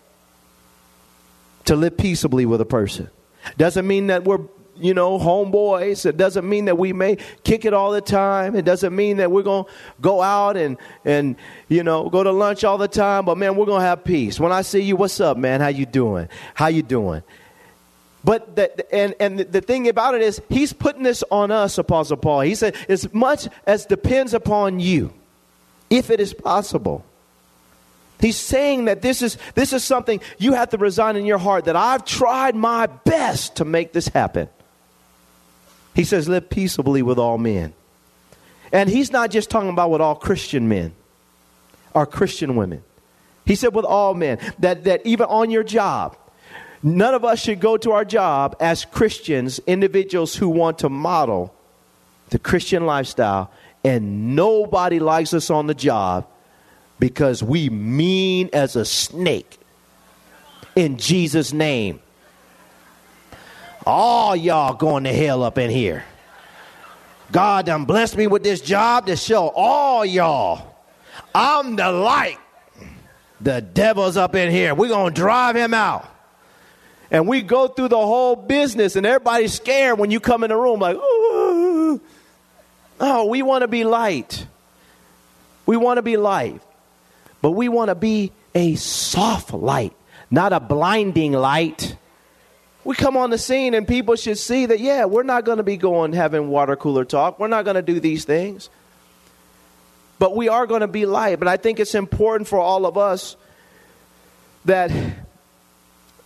to 1.66 1.76
live 1.76 1.98
peaceably 1.98 2.46
with 2.46 2.62
a 2.62 2.66
person. 2.66 3.10
Doesn't 3.58 3.88
mean 3.88 4.08
that 4.08 4.24
we're 4.24 4.40
you 4.82 4.94
know, 4.94 5.20
homeboys. 5.20 6.06
It 6.06 6.18
doesn't 6.18 6.48
mean 6.48 6.66
that 6.66 6.78
we 6.78 6.92
may 6.92 7.18
kick 7.44 7.66
it 7.66 7.74
all 7.74 7.92
the 7.92 8.02
time. 8.02 8.56
It 8.56 8.66
doesn't 8.66 8.96
mean 8.96 9.18
that 9.18 9.32
we're 9.32 9.44
going 9.44 9.66
to 9.66 9.72
go 10.02 10.22
out 10.22 10.58
and, 10.58 10.78
and, 11.06 11.36
you 11.70 11.84
know, 11.84 12.10
go 12.10 12.24
to 12.24 12.32
lunch 12.32 12.64
all 12.64 12.78
the 12.78 12.88
time. 12.88 13.26
But, 13.26 13.38
man, 13.38 13.56
we're 13.56 13.68
going 13.68 13.82
to 13.82 13.86
have 13.86 14.04
peace. 14.04 14.40
When 14.40 14.52
I 14.52 14.64
see 14.64 14.80
you, 14.80 14.96
what's 14.96 15.20
up, 15.20 15.38
man? 15.38 15.62
How 15.62 15.68
you 15.68 15.86
doing? 15.86 16.30
How 16.56 16.68
you 16.68 16.82
doing? 16.82 17.22
But 18.24 18.56
that, 18.56 18.88
and, 18.92 19.16
and 19.20 19.40
the 19.40 19.62
thing 19.62 19.88
about 19.88 20.16
it 20.16 20.22
is, 20.22 20.42
he's 20.50 20.74
putting 20.74 21.04
this 21.04 21.24
on 21.32 21.52
us, 21.52 21.78
Apostle 21.78 22.18
Paul. 22.18 22.42
He 22.42 22.56
said, 22.56 22.76
as 22.90 23.12
much 23.14 23.48
as 23.66 23.86
depends 23.86 24.34
upon 24.34 24.80
you, 24.80 25.14
if 25.90 26.10
it 26.10 26.20
is 26.20 26.34
possible. 26.34 27.06
He's 28.22 28.38
saying 28.38 28.86
that 28.86 29.02
this 29.02 29.24
is, 29.24 29.38
this 29.56 29.74
is 29.74 29.84
something 29.84 30.22
you 30.38 30.54
have 30.54 30.70
to 30.70 30.78
resign 30.78 31.16
in 31.16 31.26
your 31.26 31.40
heart 31.40 31.66
that 31.66 31.76
I've 31.76 32.06
tried 32.06 32.56
my 32.56 32.86
best 32.86 33.56
to 33.58 33.66
make 33.66 33.94
this 33.94 34.08
happen. 34.08 34.48
He 35.96 36.04
says, 36.04 36.30
live 36.30 36.50
peaceably 36.50 37.02
with 37.02 37.18
all 37.18 37.40
men. 37.40 37.74
And 38.72 38.90
he's 38.90 39.12
not 39.12 39.32
just 39.32 39.50
talking 39.50 39.70
about 39.70 39.90
with 39.90 40.02
all 40.02 40.16
Christian 40.16 40.70
men 40.70 40.94
or 41.94 42.06
Christian 42.06 42.56
women. 42.56 42.84
He 43.46 43.56
said, 43.56 43.74
with 43.74 43.86
all 43.86 44.14
men, 44.14 44.38
that, 44.60 44.84
that 44.84 45.02
even 45.04 45.26
on 45.26 45.50
your 45.50 45.64
job, 45.64 46.16
none 46.84 47.16
of 47.16 47.26
us 47.26 47.42
should 47.42 47.60
go 47.60 47.76
to 47.78 47.92
our 47.92 48.06
job 48.06 48.56
as 48.60 48.86
Christians, 48.86 49.60
individuals 49.66 50.36
who 50.36 50.48
want 50.48 50.78
to 50.80 50.90
model 50.90 51.54
the 52.30 52.40
Christian 52.40 52.86
lifestyle, 52.86 53.52
and 53.84 54.36
nobody 54.36 55.00
likes 55.00 55.34
us 55.34 55.50
on 55.50 55.66
the 55.66 55.74
job 55.74 56.28
because 57.02 57.42
we 57.42 57.68
mean 57.68 58.52
as 58.54 58.76
a 58.76 58.86
snake 58.86 59.60
in 60.76 60.98
Jesus' 60.98 61.52
name. 61.52 62.00
All 63.86 64.36
y'all 64.36 64.76
going 64.76 65.06
to 65.06 65.14
hell 65.14 65.42
up 65.42 65.58
in 65.58 65.72
here. 65.72 66.06
God 67.32 67.66
done 67.66 67.86
blessed 67.86 68.16
me 68.16 68.28
with 68.28 68.44
this 68.44 68.62
job 68.62 69.08
to 69.08 69.16
show 69.16 69.48
all 69.48 70.06
y'all 70.06 70.76
I'm 71.34 71.76
the 71.76 71.92
light. 71.92 72.38
The 73.42 73.62
devil's 73.62 74.16
up 74.16 74.36
in 74.36 74.52
here. 74.52 74.76
We're 74.76 74.90
going 74.90 75.14
to 75.14 75.20
drive 75.20 75.56
him 75.56 75.74
out. 75.74 76.08
And 77.10 77.28
we 77.28 77.42
go 77.42 77.68
through 77.68 77.90
the 77.90 77.98
whole 77.98 78.36
business, 78.36 78.96
and 78.96 79.06
everybody's 79.06 79.54
scared 79.54 79.98
when 79.98 80.12
you 80.12 80.20
come 80.20 80.44
in 80.44 80.50
the 80.50 80.56
room, 80.56 80.80
like, 80.80 80.96
Ooh. 80.96 82.00
oh, 83.00 83.26
we 83.26 83.42
want 83.42 83.64
to 83.64 83.68
be 83.68 83.84
light. 83.84 84.46
We 85.66 85.76
want 85.76 85.98
to 85.98 86.02
be 86.02 86.16
light. 86.16 86.62
But 87.42 87.52
we 87.52 87.70
want 87.70 87.90
to 87.90 87.96
be 87.96 88.32
a 88.54 88.76
soft 88.76 89.54
light, 89.54 89.94
not 90.30 90.54
a 90.54 90.60
blinding 90.60 91.34
light. 91.34 91.96
We 92.84 92.96
come 92.96 93.18
on 93.18 93.30
the 93.30 93.38
scene 93.38 93.74
and 93.74 93.88
people 93.88 94.16
should 94.16 94.38
see 94.38 94.68
that, 94.68 94.80
yeah, 94.80 95.06
we're 95.06 95.24
not 95.24 95.46
going 95.46 95.58
to 95.58 95.64
be 95.64 95.78
going 95.78 96.14
having 96.14 96.50
water 96.50 96.76
cooler 96.76 97.06
talk. 97.06 97.40
We're 97.40 97.48
not 97.48 97.66
going 97.66 97.76
to 97.76 97.82
do 97.82 98.00
these 98.00 98.26
things. 98.26 98.70
But 100.20 100.36
we 100.36 100.50
are 100.50 100.68
going 100.68 100.82
to 100.82 100.88
be 100.88 101.06
light. 101.06 101.40
But 101.40 101.48
I 101.48 101.58
think 101.58 101.80
it's 101.80 101.96
important 101.96 102.48
for 102.48 102.60
all 102.60 102.86
of 102.86 102.98
us 102.98 103.36
that, 104.66 104.92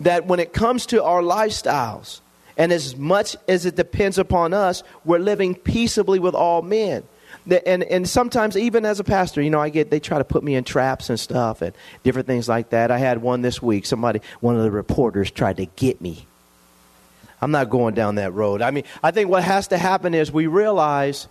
that 0.02 0.26
when 0.26 0.40
it 0.40 0.52
comes 0.52 0.86
to 0.88 1.04
our 1.04 1.22
lifestyles, 1.22 2.20
and 2.58 2.72
as 2.72 2.96
much 2.96 3.36
as 3.48 3.66
it 3.66 3.76
depends 3.76 4.18
upon 4.18 4.54
us, 4.54 4.84
we're 5.04 5.20
living 5.20 5.56
peaceably 5.56 6.20
with 6.20 6.36
all 6.36 6.62
men 6.62 7.04
and 7.48 7.84
and 7.84 8.10
sometimes 8.10 8.58
even 8.58 8.86
as 8.86 9.00
a 9.00 9.04
pastor, 9.04 9.42
you 9.42 9.50
know, 9.50 9.62
I 9.62 9.70
get 9.70 9.92
they 9.92 10.00
try 10.00 10.18
to 10.18 10.24
put 10.24 10.44
me 10.44 10.56
in 10.56 10.64
traps 10.64 11.10
and 11.10 11.20
stuff 11.20 11.62
and 11.62 11.76
different 12.04 12.28
things 12.28 12.50
like 12.50 12.70
that. 12.72 12.92
I 12.92 12.98
had 12.98 13.22
one 13.22 13.42
this 13.42 13.62
week. 13.62 13.86
Somebody, 13.86 14.22
one 14.40 14.56
of 14.56 14.64
the 14.64 14.72
reporters, 14.72 15.32
tried 15.32 15.58
to 15.58 15.66
get 15.66 16.02
me. 16.02 16.26
I'm 17.42 17.52
not 17.52 17.70
going 17.70 17.94
down 17.94 18.16
that 18.16 18.34
road. 18.34 18.62
I 18.62 18.72
mean, 18.72 18.86
I 19.04 19.12
think 19.12 19.30
what 19.30 19.44
has 19.44 19.68
to 19.68 19.78
happen 19.78 20.14
is 20.14 20.32
we 20.32 20.48
realize 20.48 21.28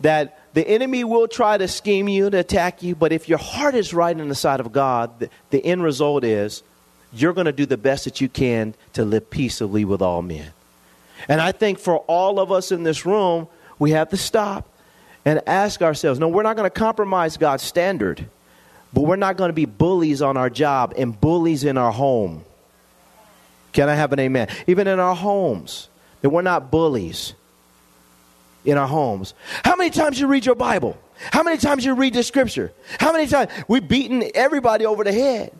that 0.00 0.38
the 0.54 0.66
enemy 0.66 1.04
will 1.04 1.28
try 1.28 1.56
to 1.56 1.68
scheme 1.68 2.08
you 2.08 2.28
to 2.28 2.38
attack 2.38 2.82
you, 2.82 2.94
but 2.94 3.12
if 3.12 3.28
your 3.28 3.38
heart 3.38 3.74
is 3.74 3.94
right 3.94 4.18
in 4.18 4.28
the 4.28 4.34
sight 4.34 4.60
of 4.60 4.72
God, 4.72 5.18
the, 5.20 5.30
the 5.50 5.64
end 5.64 5.82
result 5.82 6.24
is 6.24 6.62
you're 7.12 7.32
going 7.32 7.46
to 7.46 7.52
do 7.52 7.64
the 7.64 7.76
best 7.76 8.04
that 8.04 8.20
you 8.20 8.28
can 8.28 8.74
to 8.92 9.04
live 9.04 9.30
peaceably 9.30 9.84
with 9.84 10.02
all 10.02 10.20
men. 10.20 10.52
And 11.28 11.40
I 11.40 11.52
think 11.52 11.78
for 11.78 11.98
all 12.00 12.40
of 12.40 12.52
us 12.52 12.72
in 12.72 12.82
this 12.82 13.06
room, 13.06 13.48
we 13.78 13.92
have 13.92 14.10
to 14.10 14.16
stop 14.16 14.68
and 15.24 15.40
ask 15.46 15.82
ourselves 15.82 16.18
no, 16.20 16.28
we're 16.28 16.42
not 16.42 16.56
going 16.56 16.70
to 16.70 16.78
compromise 16.78 17.36
God's 17.36 17.62
standard, 17.62 18.26
but 18.92 19.02
we're 19.02 19.16
not 19.16 19.36
going 19.36 19.48
to 19.48 19.54
be 19.54 19.64
bullies 19.64 20.22
on 20.22 20.36
our 20.36 20.50
job 20.50 20.94
and 20.96 21.18
bullies 21.18 21.64
in 21.64 21.76
our 21.78 21.92
home. 21.92 22.44
Can 23.72 23.88
I 23.88 23.94
have 23.94 24.12
an 24.12 24.20
amen? 24.20 24.48
Even 24.66 24.86
in 24.86 25.00
our 25.00 25.16
homes, 25.16 25.88
that 26.20 26.30
we're 26.30 26.42
not 26.42 26.70
bullies 26.70 27.34
in 28.64 28.78
our 28.78 28.86
homes. 28.86 29.34
How 29.64 29.76
many 29.76 29.90
times 29.90 30.18
you 30.18 30.26
read 30.26 30.46
your 30.46 30.54
Bible? 30.54 30.98
How 31.16 31.42
many 31.42 31.58
times 31.58 31.84
you 31.84 31.94
read 31.94 32.14
the 32.14 32.22
scripture? 32.22 32.72
How 32.98 33.12
many 33.12 33.26
times 33.26 33.50
we've 33.68 33.86
beaten 33.86 34.24
everybody 34.34 34.86
over 34.86 35.04
the 35.04 35.12
head? 35.12 35.52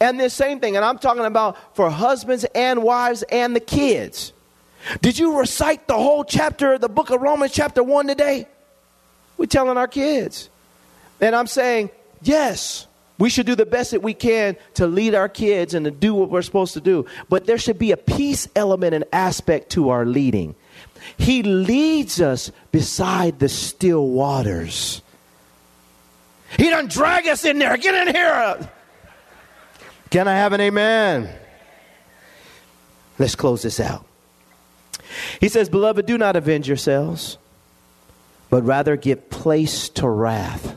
And 0.00 0.20
this 0.20 0.34
same 0.34 0.60
thing, 0.60 0.76
and 0.76 0.84
I'm 0.84 0.98
talking 0.98 1.24
about 1.24 1.76
for 1.76 1.88
husbands 1.88 2.44
and 2.54 2.82
wives 2.82 3.22
and 3.22 3.56
the 3.56 3.60
kids. 3.60 4.33
Did 5.00 5.18
you 5.18 5.38
recite 5.38 5.88
the 5.88 5.94
whole 5.94 6.24
chapter 6.24 6.74
of 6.74 6.80
the 6.80 6.88
book 6.88 7.10
of 7.10 7.20
Romans, 7.20 7.52
chapter 7.52 7.82
1 7.82 8.06
today? 8.06 8.46
We're 9.36 9.46
telling 9.46 9.76
our 9.76 9.88
kids. 9.88 10.50
And 11.20 11.34
I'm 11.34 11.46
saying, 11.46 11.90
yes, 12.22 12.86
we 13.18 13.30
should 13.30 13.46
do 13.46 13.54
the 13.54 13.66
best 13.66 13.92
that 13.92 14.02
we 14.02 14.14
can 14.14 14.56
to 14.74 14.86
lead 14.86 15.14
our 15.14 15.28
kids 15.28 15.74
and 15.74 15.84
to 15.84 15.90
do 15.90 16.14
what 16.14 16.30
we're 16.30 16.42
supposed 16.42 16.74
to 16.74 16.80
do. 16.80 17.06
But 17.28 17.46
there 17.46 17.58
should 17.58 17.78
be 17.78 17.92
a 17.92 17.96
peace 17.96 18.48
element 18.54 18.94
and 18.94 19.04
aspect 19.12 19.70
to 19.70 19.90
our 19.90 20.04
leading. 20.04 20.54
He 21.16 21.42
leads 21.42 22.20
us 22.20 22.50
beside 22.72 23.38
the 23.38 23.48
still 23.48 24.08
waters. 24.08 25.02
He 26.58 26.70
doesn't 26.70 26.92
drag 26.92 27.26
us 27.26 27.44
in 27.44 27.58
there. 27.58 27.76
Get 27.76 28.08
in 28.08 28.14
here. 28.14 28.68
Can 30.10 30.28
I 30.28 30.34
have 30.34 30.52
an 30.52 30.60
amen? 30.60 31.28
Let's 33.18 33.34
close 33.34 33.62
this 33.62 33.80
out. 33.80 34.04
He 35.40 35.48
says, 35.48 35.68
Beloved, 35.68 36.06
do 36.06 36.18
not 36.18 36.36
avenge 36.36 36.68
yourselves, 36.68 37.38
but 38.50 38.64
rather 38.64 38.96
give 38.96 39.30
place 39.30 39.88
to 39.90 40.08
wrath. 40.08 40.76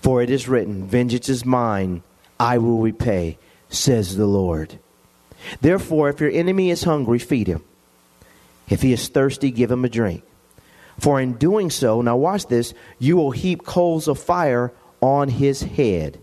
For 0.00 0.22
it 0.22 0.30
is 0.30 0.48
written, 0.48 0.86
Vengeance 0.86 1.28
is 1.28 1.44
mine, 1.44 2.02
I 2.38 2.58
will 2.58 2.78
repay, 2.78 3.38
says 3.68 4.16
the 4.16 4.26
Lord. 4.26 4.78
Therefore, 5.60 6.08
if 6.08 6.20
your 6.20 6.30
enemy 6.30 6.70
is 6.70 6.84
hungry, 6.84 7.18
feed 7.18 7.46
him. 7.46 7.64
If 8.68 8.82
he 8.82 8.92
is 8.92 9.08
thirsty, 9.08 9.50
give 9.50 9.70
him 9.70 9.84
a 9.84 9.88
drink. 9.88 10.22
For 10.98 11.20
in 11.20 11.34
doing 11.34 11.70
so, 11.70 12.02
now 12.02 12.16
watch 12.16 12.46
this, 12.46 12.74
you 12.98 13.16
will 13.16 13.30
heap 13.30 13.64
coals 13.64 14.08
of 14.08 14.18
fire 14.18 14.72
on 15.00 15.28
his 15.28 15.62
head. 15.62 16.20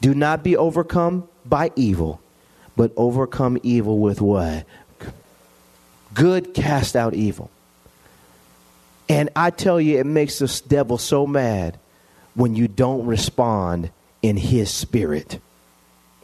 Do 0.00 0.14
not 0.14 0.44
be 0.44 0.56
overcome 0.56 1.28
by 1.44 1.72
evil, 1.74 2.20
but 2.76 2.92
overcome 2.96 3.58
evil 3.62 3.98
with 3.98 4.20
what? 4.20 4.66
Good 6.14 6.54
cast 6.54 6.96
out 6.96 7.14
evil. 7.14 7.50
And 9.08 9.30
I 9.34 9.50
tell 9.50 9.80
you, 9.80 9.98
it 9.98 10.06
makes 10.06 10.38
the 10.38 10.62
devil 10.68 10.98
so 10.98 11.26
mad 11.26 11.78
when 12.34 12.54
you 12.54 12.68
don't 12.68 13.06
respond 13.06 13.90
in 14.22 14.36
his 14.36 14.70
spirit. 14.70 15.40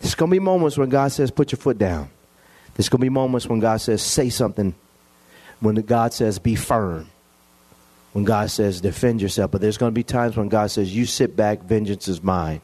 There's 0.00 0.14
going 0.14 0.30
to 0.30 0.34
be 0.34 0.40
moments 0.40 0.76
when 0.76 0.90
God 0.90 1.12
says, 1.12 1.30
put 1.30 1.52
your 1.52 1.58
foot 1.58 1.78
down. 1.78 2.10
There's 2.74 2.88
going 2.88 3.00
to 3.00 3.04
be 3.04 3.10
moments 3.10 3.46
when 3.46 3.60
God 3.60 3.78
says, 3.78 4.02
say 4.02 4.28
something. 4.28 4.74
When 5.60 5.76
God 5.76 6.12
says, 6.12 6.38
be 6.38 6.56
firm. 6.56 7.08
When 8.12 8.24
God 8.24 8.50
says, 8.50 8.80
defend 8.80 9.22
yourself. 9.22 9.50
But 9.50 9.60
there's 9.60 9.78
going 9.78 9.90
to 9.90 9.94
be 9.94 10.02
times 10.02 10.36
when 10.36 10.48
God 10.48 10.70
says, 10.70 10.94
you 10.94 11.06
sit 11.06 11.36
back, 11.36 11.62
vengeance 11.62 12.06
is 12.06 12.22
mine. 12.22 12.60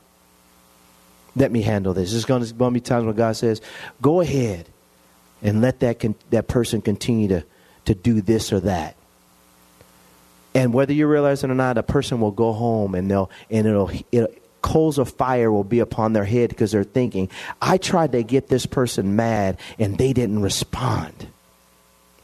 Let 1.35 1.51
me 1.51 1.63
handle 1.63 1.95
this. 1.95 2.11
There's 2.11 2.25
going 2.25 2.45
to 2.45 2.71
be 2.71 2.81
times 2.81 3.07
when 3.07 3.17
God 3.17 3.37
says, 3.37 3.63
go 4.03 4.21
ahead 4.21 4.69
and 5.42 5.61
let 5.61 5.81
that, 5.81 6.00
con- 6.00 6.14
that 6.31 6.48
person 6.48 6.81
continue 6.83 7.29
to, 7.29 7.44
to 7.87 7.94
do 7.94 8.20
this 8.20 8.53
or 8.53 8.61
that. 8.61 8.96
And 10.55 10.74
whether 10.74 10.92
you 10.92 11.07
realize 11.07 11.44
it 11.44 11.50
or 11.50 11.55
not, 11.55 11.79
a 11.79 11.83
person 11.83 12.20
will 12.20 12.33
go 12.33 12.53
home 12.53 12.94
and 12.94 13.11
they'll 13.11 13.31
and 13.50 13.66
it'll, 13.66 13.90
it'll 14.11 14.35
coals 14.62 14.98
of 14.98 15.09
fire 15.11 15.50
will 15.50 15.64
be 15.64 15.79
upon 15.79 16.12
their 16.12 16.24
head 16.24 16.50
because 16.50 16.72
they're 16.72 16.85
thinking, 16.85 17.31
I 17.62 17.79
tried 17.79 18.12
to 18.12 18.22
get 18.22 18.48
this 18.48 18.66
person 18.66 19.16
mad 19.16 19.59
and 19.79 19.96
they 19.96 20.12
didn't 20.12 20.42
respond. 20.42 21.29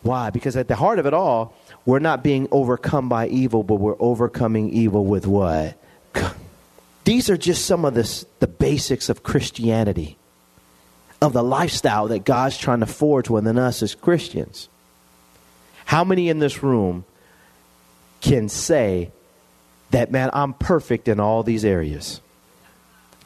Why? 0.02 0.30
Because 0.30 0.56
at 0.56 0.68
the 0.68 0.76
heart 0.76 0.98
of 0.98 1.06
it 1.06 1.14
all, 1.14 1.54
we're 1.84 1.98
not 1.98 2.22
being 2.22 2.48
overcome 2.50 3.08
by 3.08 3.28
evil, 3.28 3.62
but 3.62 3.76
we're 3.76 3.96
overcoming 3.98 4.70
evil 4.70 5.04
with 5.04 5.26
what? 5.26 5.76
These 7.04 7.30
are 7.30 7.36
just 7.36 7.64
some 7.66 7.84
of 7.84 7.94
the, 7.94 8.24
the 8.40 8.46
basics 8.46 9.08
of 9.08 9.22
Christianity 9.22 10.16
of 11.20 11.32
the 11.32 11.42
lifestyle 11.42 12.08
that 12.08 12.24
God's 12.24 12.58
trying 12.58 12.80
to 12.80 12.86
forge 12.86 13.30
within 13.30 13.58
us 13.58 13.82
as 13.82 13.94
Christians. 13.94 14.68
How 15.86 16.04
many 16.04 16.28
in 16.28 16.38
this 16.38 16.62
room 16.62 17.04
can 18.20 18.48
say 18.48 19.10
that, 19.90 20.10
man, 20.10 20.30
I'm 20.32 20.52
perfect 20.52 21.08
in 21.08 21.20
all 21.20 21.42
these 21.42 21.64
areas? 21.64 22.20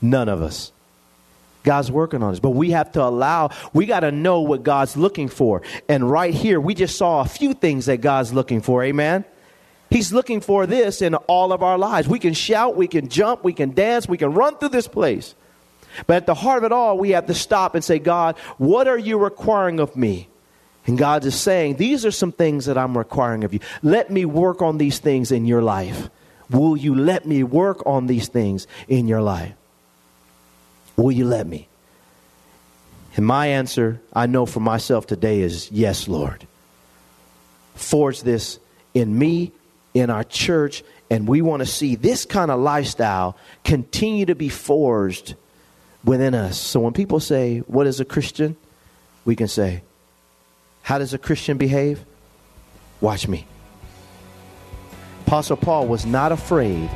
None 0.03 0.29
of 0.29 0.43
us. 0.43 0.73
God's 1.63 1.91
working 1.91 2.23
on 2.23 2.33
us, 2.33 2.41
but 2.41 2.51
we 2.51 2.71
have 2.71 2.93
to 2.93 3.03
allow, 3.03 3.51
we 3.75 3.85
got 3.85 4.01
to 4.01 4.11
know 4.11 4.41
what 4.41 4.63
God's 4.63 4.97
looking 4.97 5.29
for. 5.29 5.63
And 5.89 6.11
right 6.11 6.33
here, 6.33 6.59
we 6.59 6.75
just 6.75 6.97
saw 6.97 7.21
a 7.21 7.27
few 7.27 7.53
things 7.53 7.87
that 7.87 8.01
God's 8.01 8.33
looking 8.33 8.63
for. 8.63 8.83
Amen. 8.83 9.25
He's 9.91 10.13
looking 10.13 10.41
for 10.41 10.67
this 10.67 11.03
in 11.03 11.15
all 11.17 11.53
of 11.53 11.63
our 11.63 11.77
lives. 11.77 12.09
We 12.09 12.19
can 12.19 12.33
shout, 12.33 12.77
we 12.77 12.87
can 12.87 13.09
jump, 13.09 13.45
we 13.45 13.53
can 13.53 13.75
dance, 13.75 14.09
we 14.09 14.17
can 14.17 14.33
run 14.33 14.57
through 14.57 14.71
this 14.71 14.89
place. 14.89 15.35
But 16.07 16.17
at 16.17 16.27
the 16.27 16.35
heart 16.35 16.59
of 16.59 16.65
it 16.65 16.73
all, 16.73 16.99
we 16.99 17.11
have 17.11 17.27
to 17.27 17.35
stop 17.35 17.75
and 17.75 17.85
say, 17.85 17.99
God, 17.99 18.37
what 18.59 18.89
are 18.89 18.99
you 18.99 19.19
requiring 19.19 19.81
of 19.81 19.97
me? 19.97 20.29
And 20.87 20.97
God 20.97 21.25
is 21.25 21.39
saying, 21.39 21.77
These 21.77 22.07
are 22.07 22.11
some 22.11 22.33
things 22.33 22.67
that 22.67 22.79
I'm 22.79 22.97
requiring 22.97 23.45
of 23.45 23.53
you. 23.53 23.61
Let 23.83 24.11
me 24.11 24.25
work 24.25 24.63
on 24.63 24.79
these 24.79 24.99
things 24.99 25.31
in 25.31 25.45
your 25.45 25.63
life. 25.63 26.09
Will 26.49 26.77
you 26.77 26.95
let 26.95 27.27
me 27.27 27.45
work 27.45 27.87
on 27.87 28.07
these 28.07 28.29
things 28.29 28.67
in 28.89 29.07
your 29.07 29.23
life? 29.23 29.53
Will 30.97 31.13
you 31.13 31.25
let 31.25 31.47
me? 31.47 31.69
And 33.17 33.27
my 33.27 33.49
answer, 33.49 34.01
I 34.13 34.27
know 34.27 34.47
for 34.47 34.61
myself 34.61 35.07
today, 35.07 35.41
is 35.41 35.71
yes, 35.71 36.09
Lord. 36.09 36.47
Forge 37.75 38.23
this 38.23 38.59
in 38.95 39.17
me, 39.17 39.53
in 39.95 40.11
our 40.11 40.25
church, 40.25 40.83
And 41.13 41.27
we 41.27 41.43
want 41.43 41.61
to 41.61 41.67
see 41.67 41.97
this 41.97 42.25
kind 42.25 42.53
of 42.53 42.61
lifestyle 42.61 43.37
continue 43.65 44.27
to 44.27 44.37
be 44.37 44.49
forged 44.49 45.35
within 46.05 46.35
us. 46.35 46.59
So 46.59 46.81
when 46.81 46.93
people 46.93 47.21
say, 47.21 47.59
What 47.61 47.87
is 47.87 48.01
a 48.01 48.05
Christian? 48.05 48.57
we 49.25 49.37
can 49.37 49.49
say, 49.49 49.83
How 50.83 50.99
does 50.99 51.15
a 51.15 51.19
Christian 51.19 51.59
behave? 51.59 52.05
Watch 53.01 53.29
me. 53.29 53.47
Apostle 55.27 55.57
Paul 55.57 55.87
was 55.87 56.05
not 56.05 56.33
afraid 56.33 56.91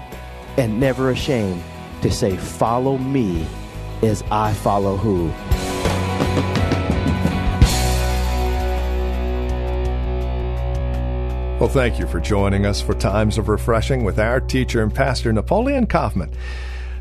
and 0.56 0.80
never 0.80 1.10
ashamed 1.10 1.62
to 2.02 2.10
say, 2.10 2.36
Follow 2.36 2.98
me 2.98 3.46
as 4.02 4.22
I 4.30 4.52
follow 4.52 4.96
who? 4.96 5.32
Well, 11.60 11.72
thank 11.72 11.98
you 11.98 12.06
for 12.06 12.20
joining 12.20 12.66
us 12.66 12.82
for 12.82 12.92
Times 12.92 13.38
of 13.38 13.48
Refreshing 13.48 14.04
with 14.04 14.18
our 14.18 14.38
teacher 14.40 14.82
and 14.82 14.92
pastor, 14.92 15.32
Napoleon 15.32 15.86
Kaufman. 15.86 16.30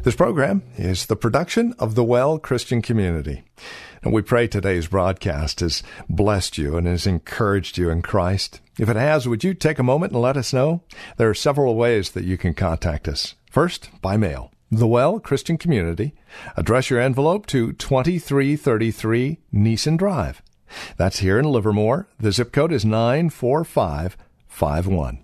This 0.04 0.18
program 0.18 0.64
is 0.76 1.06
the 1.06 1.16
production 1.16 1.74
of 1.80 1.96
the 1.96 2.04
Well 2.04 2.38
Christian 2.38 2.82
Community. 2.82 3.44
And 4.02 4.12
we 4.12 4.22
pray 4.22 4.48
today's 4.48 4.88
broadcast 4.88 5.62
has 5.62 5.82
blessed 6.10 6.58
you 6.58 6.76
and 6.76 6.88
has 6.88 7.08
encouraged 7.08 7.78
you 7.78 7.90
in 7.90 8.02
Christ. 8.02 8.60
If 8.78 8.90
it 8.90 8.98
has, 8.98 9.30
would 9.30 9.46
you 9.46 9.54
take 9.54 9.80
a 9.80 9.84
moment 9.84 10.12
and 10.12 10.22
let 10.22 10.36
us 10.36 10.52
know? 10.52 10.84
There 11.16 11.30
are 11.30 11.34
several 11.34 11.78
ways 11.78 12.12
that 12.12 12.26
you 12.26 12.38
can 12.38 12.54
contact 12.54 13.08
us. 13.08 13.36
First, 13.50 13.92
by 14.02 14.18
mail. 14.18 14.52
The 14.70 14.88
Well 14.88 15.22
Christian 15.22 15.58
Community. 15.58 16.14
Address 16.58 16.90
your 16.90 17.00
envelope 17.00 17.46
to 17.48 17.72
2333 17.72 19.40
Nissen 19.54 19.96
Drive. 19.96 20.42
That's 20.98 21.20
here 21.20 21.40
in 21.40 21.46
Livermore. 21.46 22.10
The 22.20 22.34
zip 22.34 22.52
code 22.52 22.74
is 22.74 22.84
945 22.84 24.18
51. 24.50 25.24